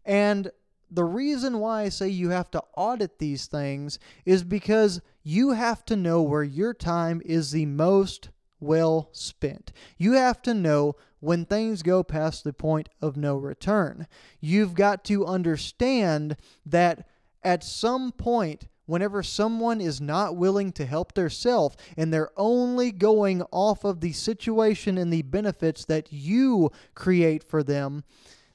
And 0.04 0.50
the 0.90 1.04
reason 1.04 1.58
why 1.58 1.82
I 1.82 1.88
say 1.88 2.08
you 2.08 2.30
have 2.30 2.50
to 2.52 2.62
audit 2.76 3.18
these 3.18 3.46
things 3.46 3.98
is 4.24 4.44
because 4.44 5.00
you 5.24 5.50
have 5.50 5.84
to 5.86 5.96
know 5.96 6.22
where 6.22 6.44
your 6.44 6.72
time 6.72 7.20
is 7.24 7.50
the 7.50 7.66
most 7.66 8.30
well 8.60 9.08
spent. 9.12 9.72
You 9.98 10.12
have 10.12 10.40
to 10.42 10.54
know 10.54 10.94
when 11.18 11.44
things 11.44 11.82
go 11.82 12.04
past 12.04 12.44
the 12.44 12.52
point 12.52 12.88
of 13.02 13.16
no 13.16 13.36
return. 13.36 14.06
You've 14.40 14.74
got 14.74 15.04
to 15.06 15.26
understand 15.26 16.36
that 16.64 17.08
at 17.42 17.64
some 17.64 18.12
point, 18.12 18.68
whenever 18.86 19.22
someone 19.22 19.80
is 19.80 20.00
not 20.00 20.36
willing 20.36 20.72
to 20.72 20.86
help 20.86 21.12
their 21.12 21.28
self 21.28 21.76
and 21.96 22.12
they're 22.12 22.30
only 22.36 22.90
going 22.90 23.42
off 23.52 23.84
of 23.84 24.00
the 24.00 24.12
situation 24.12 24.96
and 24.96 25.12
the 25.12 25.22
benefits 25.22 25.84
that 25.84 26.12
you 26.12 26.70
create 26.94 27.44
for 27.44 27.62
them, 27.62 28.02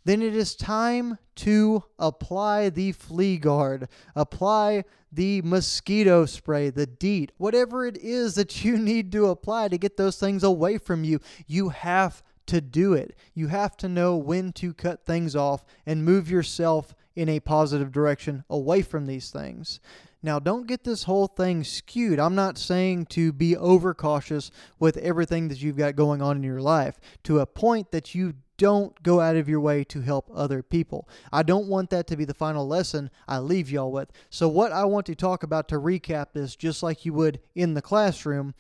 then 0.03 0.21
it 0.21 0.35
is 0.35 0.55
time 0.55 1.17
to 1.35 1.83
apply 1.99 2.69
the 2.69 2.91
flea 2.91 3.37
guard, 3.37 3.87
apply 4.15 4.83
the 5.11 5.41
mosquito 5.43 6.25
spray, 6.25 6.69
the 6.69 6.87
DEET, 6.87 7.31
whatever 7.37 7.85
it 7.85 7.97
is 7.97 8.35
that 8.35 8.63
you 8.63 8.77
need 8.79 9.11
to 9.11 9.27
apply 9.27 9.67
to 9.67 9.77
get 9.77 9.97
those 9.97 10.17
things 10.17 10.43
away 10.43 10.77
from 10.77 11.03
you. 11.03 11.19
You 11.45 11.69
have 11.69 12.23
to 12.47 12.61
do 12.61 12.93
it. 12.93 13.15
You 13.33 13.47
have 13.47 13.77
to 13.77 13.87
know 13.87 14.17
when 14.17 14.51
to 14.53 14.73
cut 14.73 15.05
things 15.05 15.35
off 15.35 15.65
and 15.85 16.03
move 16.03 16.29
yourself 16.29 16.95
in 17.15 17.29
a 17.29 17.39
positive 17.39 17.91
direction 17.91 18.43
away 18.49 18.81
from 18.81 19.05
these 19.05 19.29
things. 19.29 19.79
Now, 20.23 20.37
don't 20.37 20.67
get 20.67 20.83
this 20.83 21.03
whole 21.03 21.27
thing 21.27 21.63
skewed. 21.63 22.19
I'm 22.19 22.35
not 22.35 22.57
saying 22.57 23.07
to 23.07 23.33
be 23.33 23.57
overcautious 23.57 24.51
with 24.79 24.97
everything 24.97 25.47
that 25.47 25.61
you've 25.61 25.77
got 25.77 25.95
going 25.95 26.21
on 26.21 26.37
in 26.37 26.43
your 26.43 26.61
life 26.61 26.99
to 27.23 27.39
a 27.39 27.45
point 27.47 27.91
that 27.91 28.13
you 28.13 28.35
don't 28.57 29.01
go 29.01 29.19
out 29.19 29.35
of 29.35 29.49
your 29.49 29.59
way 29.59 29.83
to 29.83 30.01
help 30.01 30.29
other 30.31 30.61
people. 30.61 31.09
I 31.33 31.41
don't 31.41 31.67
want 31.67 31.89
that 31.89 32.05
to 32.07 32.15
be 32.15 32.25
the 32.25 32.35
final 32.35 32.67
lesson 32.67 33.09
I 33.27 33.39
leave 33.39 33.71
y'all 33.71 33.91
with. 33.91 34.11
So, 34.29 34.47
what 34.47 34.71
I 34.71 34.85
want 34.85 35.07
to 35.07 35.15
talk 35.15 35.41
about 35.41 35.67
to 35.69 35.79
recap 35.79 36.27
this, 36.33 36.55
just 36.55 36.83
like 36.83 37.03
you 37.03 37.13
would 37.13 37.39
in 37.55 37.73
the 37.73 37.81
classroom, 37.81 38.53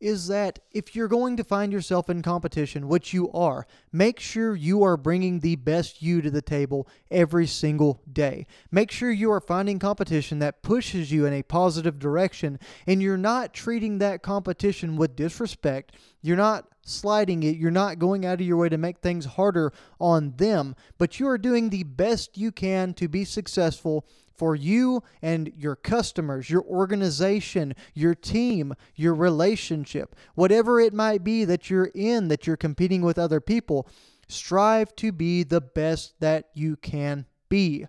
is 0.00 0.28
that 0.28 0.58
if 0.70 0.94
you're 0.94 1.08
going 1.08 1.36
to 1.36 1.44
find 1.44 1.72
yourself 1.72 2.08
in 2.08 2.22
competition, 2.22 2.88
which 2.88 3.12
you 3.12 3.30
are, 3.32 3.66
make 3.92 4.20
sure 4.20 4.54
you 4.54 4.82
are 4.82 4.96
bringing 4.96 5.40
the 5.40 5.56
best 5.56 6.02
you 6.02 6.22
to 6.22 6.30
the 6.30 6.42
table 6.42 6.86
every 7.10 7.46
single 7.46 8.00
day. 8.12 8.46
Make 8.70 8.90
sure 8.90 9.10
you 9.10 9.30
are 9.32 9.40
finding 9.40 9.78
competition 9.78 10.38
that 10.38 10.62
pushes 10.62 11.10
you 11.10 11.26
in 11.26 11.32
a 11.32 11.42
positive 11.42 11.98
direction 11.98 12.58
and 12.86 13.02
you're 13.02 13.16
not 13.16 13.54
treating 13.54 13.98
that 13.98 14.22
competition 14.22 14.96
with 14.96 15.16
disrespect. 15.16 15.96
You're 16.22 16.36
not 16.36 16.68
sliding 16.82 17.42
it. 17.42 17.56
You're 17.56 17.70
not 17.70 17.98
going 17.98 18.24
out 18.24 18.40
of 18.40 18.46
your 18.46 18.56
way 18.56 18.68
to 18.68 18.78
make 18.78 18.98
things 18.98 19.24
harder 19.24 19.72
on 20.00 20.34
them, 20.36 20.74
but 20.96 21.20
you 21.20 21.28
are 21.28 21.38
doing 21.38 21.70
the 21.70 21.82
best 21.82 22.38
you 22.38 22.50
can 22.50 22.94
to 22.94 23.08
be 23.08 23.24
successful 23.24 24.06
for 24.38 24.54
you 24.54 25.02
and 25.20 25.52
your 25.56 25.76
customers, 25.76 26.48
your 26.48 26.62
organization, 26.62 27.74
your 27.92 28.14
team, 28.14 28.74
your 28.94 29.14
relationship, 29.14 30.14
whatever 30.36 30.80
it 30.80 30.94
might 30.94 31.24
be 31.24 31.44
that 31.44 31.68
you're 31.68 31.90
in, 31.94 32.28
that 32.28 32.46
you're 32.46 32.56
competing 32.56 33.02
with 33.02 33.18
other 33.18 33.40
people, 33.40 33.88
strive 34.28 34.94
to 34.96 35.10
be 35.10 35.42
the 35.42 35.60
best 35.60 36.14
that 36.20 36.46
you 36.54 36.76
can 36.76 37.26
be. 37.48 37.86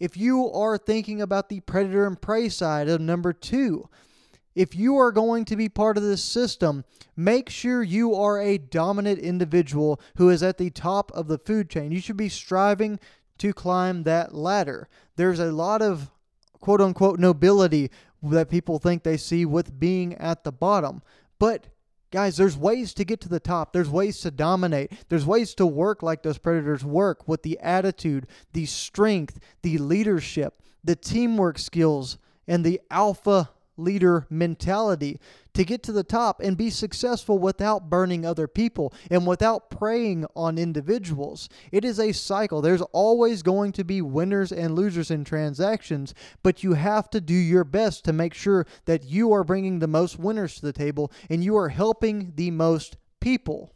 If 0.00 0.16
you 0.16 0.50
are 0.50 0.76
thinking 0.76 1.22
about 1.22 1.48
the 1.48 1.60
predator 1.60 2.06
and 2.06 2.20
prey 2.20 2.48
side 2.48 2.88
of 2.88 3.00
number 3.00 3.32
two, 3.32 3.88
if 4.54 4.74
you 4.74 4.98
are 4.98 5.12
going 5.12 5.44
to 5.46 5.56
be 5.56 5.68
part 5.68 5.96
of 5.96 6.02
this 6.02 6.22
system, 6.22 6.84
make 7.16 7.48
sure 7.48 7.82
you 7.82 8.14
are 8.14 8.40
a 8.40 8.58
dominant 8.58 9.18
individual 9.18 10.00
who 10.16 10.28
is 10.28 10.42
at 10.42 10.58
the 10.58 10.70
top 10.70 11.10
of 11.12 11.28
the 11.28 11.38
food 11.38 11.70
chain. 11.70 11.92
You 11.92 12.00
should 12.00 12.16
be 12.16 12.28
striving 12.28 12.98
to 13.38 13.52
climb 13.52 14.04
that 14.04 14.34
ladder. 14.34 14.88
There's 15.16 15.40
a 15.40 15.52
lot 15.52 15.82
of 15.82 16.10
quote 16.60 16.80
unquote 16.80 17.18
nobility 17.18 17.90
that 18.22 18.48
people 18.48 18.78
think 18.78 19.02
they 19.02 19.16
see 19.16 19.44
with 19.44 19.78
being 19.78 20.14
at 20.14 20.44
the 20.44 20.52
bottom. 20.52 21.02
But 21.38 21.66
guys, 22.10 22.36
there's 22.36 22.56
ways 22.56 22.94
to 22.94 23.04
get 23.04 23.20
to 23.22 23.28
the 23.28 23.40
top. 23.40 23.72
There's 23.72 23.90
ways 23.90 24.20
to 24.20 24.30
dominate. 24.30 24.92
There's 25.08 25.26
ways 25.26 25.54
to 25.56 25.66
work 25.66 26.02
like 26.02 26.22
those 26.22 26.38
predators 26.38 26.84
work 26.84 27.26
with 27.26 27.42
the 27.42 27.58
attitude, 27.60 28.28
the 28.52 28.66
strength, 28.66 29.40
the 29.62 29.78
leadership, 29.78 30.62
the 30.84 30.96
teamwork 30.96 31.58
skills, 31.58 32.18
and 32.46 32.64
the 32.64 32.80
alpha 32.90 33.50
leader 33.76 34.26
mentality 34.30 35.18
to 35.54 35.64
get 35.64 35.82
to 35.82 35.92
the 35.92 36.02
top 36.02 36.40
and 36.40 36.56
be 36.56 36.70
successful 36.70 37.38
without 37.38 37.90
burning 37.90 38.24
other 38.24 38.46
people 38.46 38.92
and 39.10 39.26
without 39.26 39.70
preying 39.70 40.26
on 40.34 40.58
individuals. 40.58 41.48
It 41.70 41.84
is 41.84 41.98
a 41.98 42.12
cycle. 42.12 42.60
There's 42.60 42.82
always 42.92 43.42
going 43.42 43.72
to 43.72 43.84
be 43.84 44.02
winners 44.02 44.52
and 44.52 44.74
losers 44.74 45.10
in 45.10 45.24
transactions, 45.24 46.14
but 46.42 46.62
you 46.62 46.74
have 46.74 47.10
to 47.10 47.20
do 47.20 47.34
your 47.34 47.64
best 47.64 48.04
to 48.04 48.12
make 48.12 48.34
sure 48.34 48.66
that 48.86 49.04
you 49.04 49.32
are 49.32 49.44
bringing 49.44 49.78
the 49.78 49.86
most 49.86 50.18
winners 50.18 50.56
to 50.56 50.66
the 50.66 50.72
table 50.72 51.12
and 51.28 51.44
you 51.44 51.56
are 51.56 51.68
helping 51.68 52.32
the 52.36 52.50
most 52.50 52.96
people. 53.20 53.72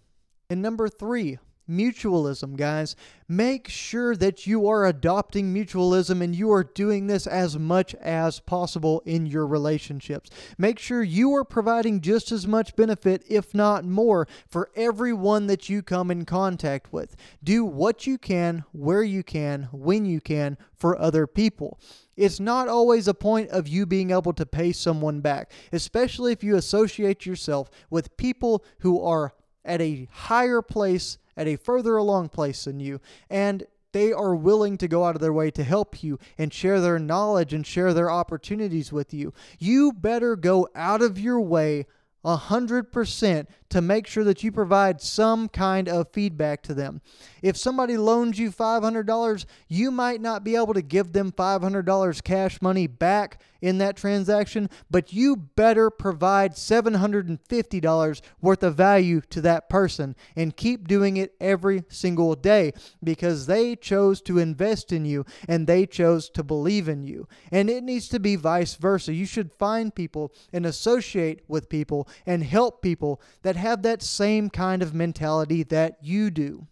And 0.49 0.63
number 0.63 0.89
three, 0.89 1.39
mutualism, 1.69 2.57
guys. 2.57 2.97
Make 3.29 3.69
sure 3.69 4.15
that 4.17 4.47
you 4.47 4.69
are 4.69 4.87
adopting 4.87 5.53
mutualism 5.53 6.23
and 6.23 6.35
you 6.35 6.51
are 6.53 6.65
doing 6.65 7.07
this 7.07 7.27
as 7.27 7.59
much 7.59 7.95
as 7.97 8.41
possible 8.41 9.03
in 9.05 9.27
your 9.27 9.47
relationships. 9.47 10.31
Make 10.59 10.79
sure 10.79 11.03
you 11.03 11.35
are 11.35 11.45
providing 11.45 12.01
just 12.01 12.31
as 12.31 12.47
much 12.47 12.77
benefit, 12.77 13.25
if 13.29 13.55
not 13.55 13.85
more, 13.85 14.29
for 14.49 14.71
everyone 14.77 15.49
that 15.49 15.69
you 15.69 15.83
come 15.83 16.11
in 16.11 16.25
contact 16.25 16.93
with. 16.93 17.17
Do 17.43 17.65
what 17.65 18.07
you 18.07 18.19
can, 18.19 18.65
where 18.73 19.03
you 19.03 19.23
can, 19.23 19.69
when 19.73 20.07
you 20.07 20.21
can 20.21 20.57
for 20.75 20.99
other 21.01 21.27
people. 21.27 21.81
It's 22.17 22.41
not 22.41 22.69
always 22.69 23.09
a 23.09 23.15
point 23.15 23.51
of 23.51 23.69
you 23.69 23.85
being 23.87 24.11
able 24.11 24.33
to 24.35 24.47
pay 24.47 24.73
someone 24.73 25.21
back, 25.21 25.51
especially 25.73 26.33
if 26.33 26.43
you 26.43 26.57
associate 26.57 27.27
yourself 27.27 27.71
with 27.91 28.17
people 28.17 28.65
who 28.79 29.03
are 29.03 29.35
at 29.65 29.83
a 29.83 30.09
higher 30.13 30.63
place 30.63 31.19
at 31.37 31.47
a 31.47 31.57
further 31.57 31.97
along 31.97 32.31
place 32.31 32.65
than 32.65 32.81
you, 32.81 33.01
and 33.29 33.67
they 33.93 34.13
are 34.13 34.35
willing 34.35 34.77
to 34.79 34.89
go 34.89 35.05
out 35.05 35.15
of 35.15 35.23
their 35.23 35.33
way 35.33 35.51
to 35.51 35.65
help 35.65 36.03
you 36.03 36.19
and 36.37 36.53
share 36.53 36.81
their 36.81 36.99
knowledge 36.99 37.55
and 37.55 37.67
share 37.67 37.95
their 37.95 38.11
opportunities 38.11 38.93
with 38.93 39.15
you. 39.15 39.33
You 39.59 39.93
better 39.93 40.37
go 40.37 40.69
out 40.75 41.01
of 41.01 41.19
your 41.19 41.41
way 41.41 41.87
100% 42.25 43.47
to 43.71 43.81
make 43.81 44.07
sure 44.07 44.25
that 44.25 44.43
you 44.43 44.53
provide 44.53 45.01
some 45.01 45.49
kind 45.49 45.89
of 45.89 46.13
feedback 46.13 46.63
to 46.63 46.75
them. 46.75 47.01
If 47.43 47.57
somebody 47.57 47.97
loans 47.97 48.39
you 48.39 48.51
$500, 48.51 49.47
you 49.69 49.91
might 49.91 50.21
not 50.21 50.45
be 50.45 50.57
able 50.57 50.75
to 50.75 50.83
give 50.83 51.13
them 51.13 51.33
$500 51.33 52.25
cash 52.25 52.61
money 52.63 52.87
back 52.87 53.41
in 53.61 53.79
that 53.79 53.97
transaction, 53.97 54.69
but 54.91 55.13
you 55.13 55.37
better 55.37 55.91
provide 55.91 56.53
$750 56.53 58.21
worth 58.41 58.63
of 58.63 58.75
value 58.75 59.21
to 59.31 59.41
that 59.41 59.69
person 59.69 60.15
and 60.35 60.57
keep 60.57 60.87
doing 60.87 61.17
it 61.17 61.35
every 61.41 61.85
single 61.89 62.35
day 62.35 62.73
because 63.03 63.47
they 63.47 63.75
chose 63.77 64.21
to 64.23 64.39
invest 64.39 64.93
in 64.93 65.05
you 65.05 65.25
and 65.49 65.67
they 65.67 65.87
chose 65.87 66.29
to 66.31 66.45
believe 66.45 66.89
in 66.89 67.03
you. 67.03 67.27
And 67.51 67.69
it 67.71 67.83
needs 67.83 68.09
to 68.09 68.21
be 68.21 68.37
vice 68.37 68.75
versa. 68.75 69.13
You 69.15 69.27
should 69.27 69.53
find 69.53 69.95
people 69.95 70.33
and 70.53 70.67
associate 70.67 71.43
with 71.49 71.69
people 71.69 72.09
and 72.25 72.43
help 72.43 72.83
people 72.83 73.21
that 73.43 73.56
that 73.57 73.61
have 73.61 73.83
that 73.83 74.03
same 74.03 74.51
kind 74.51 74.83
of 74.83 74.95
mentality 74.95 75.63
that 75.65 75.97
you 76.03 76.31
do. 76.31 76.67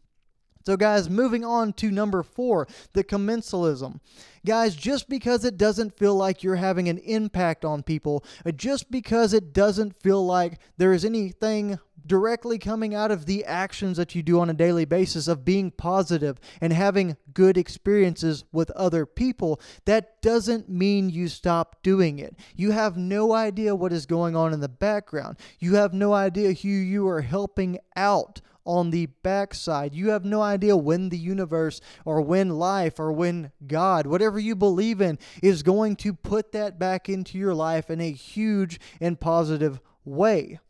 So, 0.66 0.76
guys, 0.76 1.10
moving 1.10 1.44
on 1.44 1.74
to 1.74 1.90
number 1.90 2.22
four, 2.22 2.66
the 2.94 3.04
commensalism. 3.04 4.00
Guys, 4.46 4.74
just 4.74 5.08
because 5.08 5.44
it 5.44 5.58
doesn't 5.58 5.98
feel 5.98 6.14
like 6.14 6.42
you're 6.42 6.56
having 6.56 6.88
an 6.88 6.98
impact 6.98 7.64
on 7.64 7.82
people, 7.82 8.24
uh, 8.46 8.50
just 8.50 8.90
because 8.90 9.34
it 9.34 9.52
doesn't 9.52 10.00
feel 10.02 10.24
like 10.24 10.58
there 10.78 10.94
is 10.94 11.04
anything 11.04 11.78
directly 12.06 12.58
coming 12.58 12.94
out 12.94 13.10
of 13.10 13.26
the 13.26 13.44
actions 13.44 13.96
that 13.96 14.14
you 14.14 14.22
do 14.22 14.40
on 14.40 14.50
a 14.50 14.54
daily 14.54 14.84
basis 14.84 15.28
of 15.28 15.44
being 15.44 15.70
positive 15.70 16.38
and 16.60 16.72
having 16.72 17.16
good 17.32 17.56
experiences 17.56 18.44
with 18.52 18.70
other 18.72 19.06
people, 19.06 19.60
that 19.84 20.20
doesn't 20.22 20.68
mean 20.68 21.10
you 21.10 21.28
stop 21.28 21.82
doing 21.82 22.18
it. 22.18 22.36
You 22.54 22.72
have 22.72 22.96
no 22.96 23.32
idea 23.32 23.74
what 23.74 23.92
is 23.92 24.06
going 24.06 24.36
on 24.36 24.52
in 24.52 24.60
the 24.60 24.68
background. 24.68 25.38
You 25.58 25.74
have 25.76 25.94
no 25.94 26.12
idea 26.12 26.52
who 26.52 26.68
you 26.68 27.08
are 27.08 27.22
helping 27.22 27.78
out 27.96 28.40
on 28.66 28.90
the 28.90 29.06
backside. 29.22 29.94
You 29.94 30.10
have 30.10 30.24
no 30.24 30.40
idea 30.40 30.76
when 30.76 31.10
the 31.10 31.18
universe 31.18 31.80
or 32.04 32.20
when 32.20 32.50
life 32.50 32.98
or 32.98 33.12
when 33.12 33.52
God, 33.66 34.06
whatever 34.06 34.38
you 34.38 34.56
believe 34.56 35.00
in, 35.00 35.18
is 35.42 35.62
going 35.62 35.96
to 35.96 36.14
put 36.14 36.52
that 36.52 36.78
back 36.78 37.08
into 37.08 37.38
your 37.38 37.54
life 37.54 37.90
in 37.90 38.00
a 38.00 38.10
huge 38.10 38.80
and 39.00 39.20
positive 39.20 39.80
way. 40.04 40.60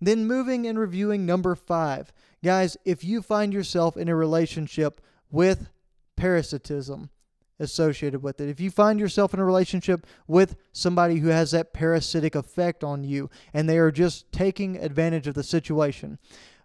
Then 0.00 0.26
moving 0.26 0.66
and 0.66 0.78
reviewing 0.78 1.24
number 1.24 1.54
five. 1.54 2.12
Guys, 2.44 2.76
if 2.84 3.02
you 3.02 3.22
find 3.22 3.52
yourself 3.52 3.96
in 3.96 4.08
a 4.08 4.16
relationship 4.16 5.00
with 5.30 5.68
parasitism 6.16 7.10
associated 7.58 8.22
with 8.22 8.40
it, 8.40 8.48
if 8.48 8.60
you 8.60 8.70
find 8.70 9.00
yourself 9.00 9.32
in 9.32 9.40
a 9.40 9.44
relationship 9.44 10.06
with 10.26 10.56
somebody 10.72 11.18
who 11.18 11.28
has 11.28 11.50
that 11.52 11.72
parasitic 11.72 12.34
effect 12.34 12.84
on 12.84 13.04
you 13.04 13.30
and 13.54 13.68
they 13.68 13.78
are 13.78 13.90
just 13.90 14.30
taking 14.32 14.76
advantage 14.76 15.26
of 15.26 15.34
the 15.34 15.42
situation, 15.42 16.18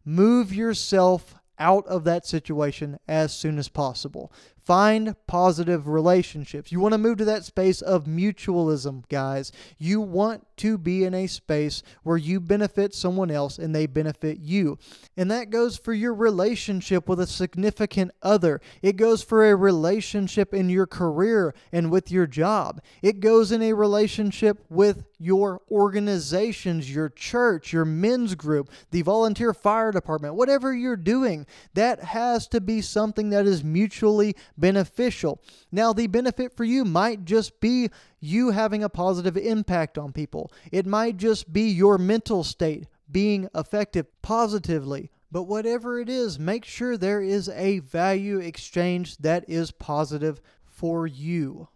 move 0.04 0.54
yourself 0.54 1.36
out 1.58 1.86
of 1.88 2.04
that 2.04 2.26
situation 2.26 3.00
as 3.08 3.34
soon 3.34 3.58
as 3.58 3.70
possible. 3.70 4.34
Find 4.64 5.16
positive 5.28 5.88
relationships. 5.88 6.72
You 6.72 6.80
want 6.80 6.94
to 6.94 6.98
move 6.98 7.18
to 7.18 7.26
that 7.26 7.46
space 7.46 7.82
of 7.82 8.06
mutualism, 8.06 9.08
guys. 9.10 9.52
You 9.78 10.02
want 10.02 10.46
to 10.58 10.78
be 10.78 11.04
in 11.04 11.14
a 11.14 11.26
space 11.26 11.82
where 12.04 12.18
you 12.18 12.40
benefit 12.40 12.94
someone 12.94 13.32
else 13.32 13.58
and 13.58 13.74
they 13.74 13.88
benefit 13.88 14.40
you. 14.40 14.78
And 15.18 15.32
that 15.32 15.50
goes 15.50 15.78
for 15.78 15.94
your 15.94 16.14
relationship 16.14 17.10
with 17.10 17.20
a 17.20 17.28
significant 17.28 18.12
other. 18.22 18.62
It 18.84 18.98
goes 18.98 19.24
for 19.24 19.50
a 19.50 19.56
relationship 19.56 20.54
in 20.54 20.70
your 20.70 20.86
career 20.86 21.56
and 21.72 21.90
with 21.90 22.12
your 22.12 22.28
job. 22.28 22.82
It 23.02 23.20
goes 23.20 23.52
in 23.52 23.64
a 23.64 23.74
relationship 23.74 24.64
with 24.70 25.06
your 25.18 25.62
organizations, 25.70 26.94
your 26.94 27.10
church, 27.10 27.72
your 27.72 27.86
men's 27.86 28.34
group, 28.36 28.70
the 28.90 29.04
volunteer 29.04 29.54
fire 29.54 29.92
department, 29.92 30.36
whatever 30.36 30.74
you're 30.74 30.96
doing. 30.96 31.46
That 31.76 32.04
has 32.04 32.48
to 32.50 32.60
be 32.60 32.82
something 32.82 33.30
that 33.30 33.46
is 33.46 33.64
mutually 33.64 34.36
beneficial. 34.58 35.42
Now, 35.72 35.94
the 35.94 36.08
benefit 36.08 36.56
for 36.56 36.64
you 36.64 36.86
might 36.86 37.26
just 37.26 37.60
be 37.60 37.90
you 38.20 38.52
having 38.52 38.84
a 38.84 38.90
positive 38.90 39.38
impact 39.38 39.98
on 39.98 40.12
people, 40.12 40.52
it 40.72 40.86
might 40.86 41.18
just 41.18 41.52
be 41.52 41.70
your 41.70 41.98
mental 41.98 42.44
state 42.44 42.88
being 43.12 43.50
affected 43.54 44.08
positively. 44.22 45.12
But 45.32 45.44
whatever 45.44 46.00
it 46.00 46.10
is, 46.10 46.38
make 46.38 46.66
sure 46.66 46.98
there 46.98 47.22
is 47.22 47.48
a 47.50 47.80
value 47.80 48.40
exchange 48.40 49.18
that 49.18 49.50
is 49.50 49.72
positive 49.72 50.42
for 50.66 51.08
you. 51.08 51.70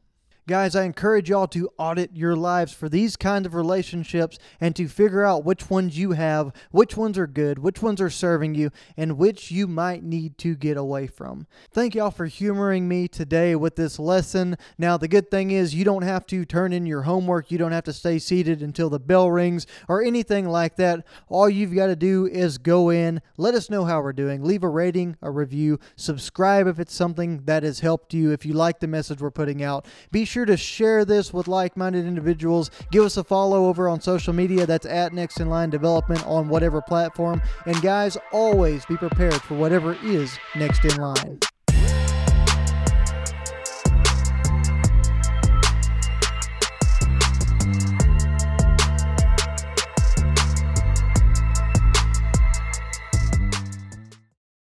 Guys, 0.47 0.75
I 0.75 0.83
encourage 0.83 1.27
y'all 1.27 1.47
to 1.47 1.71
audit 1.79 2.15
your 2.15 2.35
lives 2.35 2.71
for 2.71 2.87
these 2.87 3.15
kinds 3.15 3.47
of 3.47 3.55
relationships 3.55 4.37
and 4.61 4.75
to 4.75 4.87
figure 4.87 5.23
out 5.23 5.43
which 5.43 5.71
ones 5.71 5.97
you 5.97 6.11
have, 6.11 6.53
which 6.69 6.95
ones 6.95 7.17
are 7.17 7.25
good, 7.25 7.57
which 7.57 7.81
ones 7.81 7.99
are 7.99 8.11
serving 8.11 8.53
you, 8.53 8.69
and 8.95 9.17
which 9.17 9.49
you 9.49 9.65
might 9.65 10.03
need 10.03 10.37
to 10.37 10.53
get 10.53 10.77
away 10.77 11.07
from. 11.07 11.47
Thank 11.71 11.95
y'all 11.95 12.11
for 12.11 12.27
humoring 12.27 12.87
me 12.87 13.07
today 13.07 13.55
with 13.55 13.75
this 13.75 13.97
lesson. 13.97 14.55
Now, 14.77 14.97
the 14.97 15.07
good 15.07 15.31
thing 15.31 15.49
is 15.49 15.73
you 15.73 15.83
don't 15.83 16.03
have 16.03 16.27
to 16.27 16.45
turn 16.45 16.73
in 16.73 16.85
your 16.85 17.01
homework, 17.01 17.49
you 17.49 17.57
don't 17.57 17.71
have 17.71 17.85
to 17.85 17.93
stay 17.93 18.19
seated 18.19 18.61
until 18.61 18.91
the 18.91 18.99
bell 18.99 19.31
rings 19.31 19.65
or 19.89 20.03
anything 20.03 20.47
like 20.47 20.75
that. 20.75 21.07
All 21.27 21.49
you've 21.49 21.73
got 21.73 21.87
to 21.87 21.95
do 21.95 22.27
is 22.27 22.59
go 22.59 22.91
in, 22.91 23.19
let 23.37 23.55
us 23.55 23.71
know 23.71 23.85
how 23.85 23.99
we're 23.99 24.13
doing, 24.13 24.43
leave 24.43 24.63
a 24.63 24.69
rating, 24.69 25.17
a 25.23 25.31
review, 25.31 25.79
subscribe 25.95 26.67
if 26.67 26.79
it's 26.79 26.93
something 26.93 27.45
that 27.45 27.63
has 27.63 27.79
helped 27.79 28.13
you, 28.13 28.31
if 28.31 28.45
you 28.45 28.53
like 28.53 28.79
the 28.79 28.85
message 28.85 29.21
we're 29.21 29.31
putting 29.31 29.63
out. 29.63 29.87
Be 30.11 30.23
sure 30.23 30.34
sure 30.35 30.45
to 30.45 30.57
share 30.57 31.05
this 31.05 31.33
with 31.33 31.47
like 31.47 31.77
minded 31.77 32.05
individuals. 32.05 32.69
Give 32.91 33.05
us 33.05 33.15
a 33.15 33.23
follow 33.23 33.67
over 33.67 33.87
on 33.87 34.01
social 34.01 34.33
media. 34.33 34.65
That's 34.65 34.85
at 34.85 35.13
Next 35.13 35.39
in 35.39 35.49
Line 35.49 35.69
Development 35.69 36.27
on 36.27 36.49
whatever 36.49 36.81
platform. 36.81 37.41
And 37.65 37.81
guys, 37.81 38.17
always 38.33 38.85
be 38.85 38.97
prepared 38.97 39.41
for 39.43 39.55
whatever 39.55 39.97
is 40.03 40.37
next 40.53 40.83
in 40.83 40.97
line. 40.97 41.39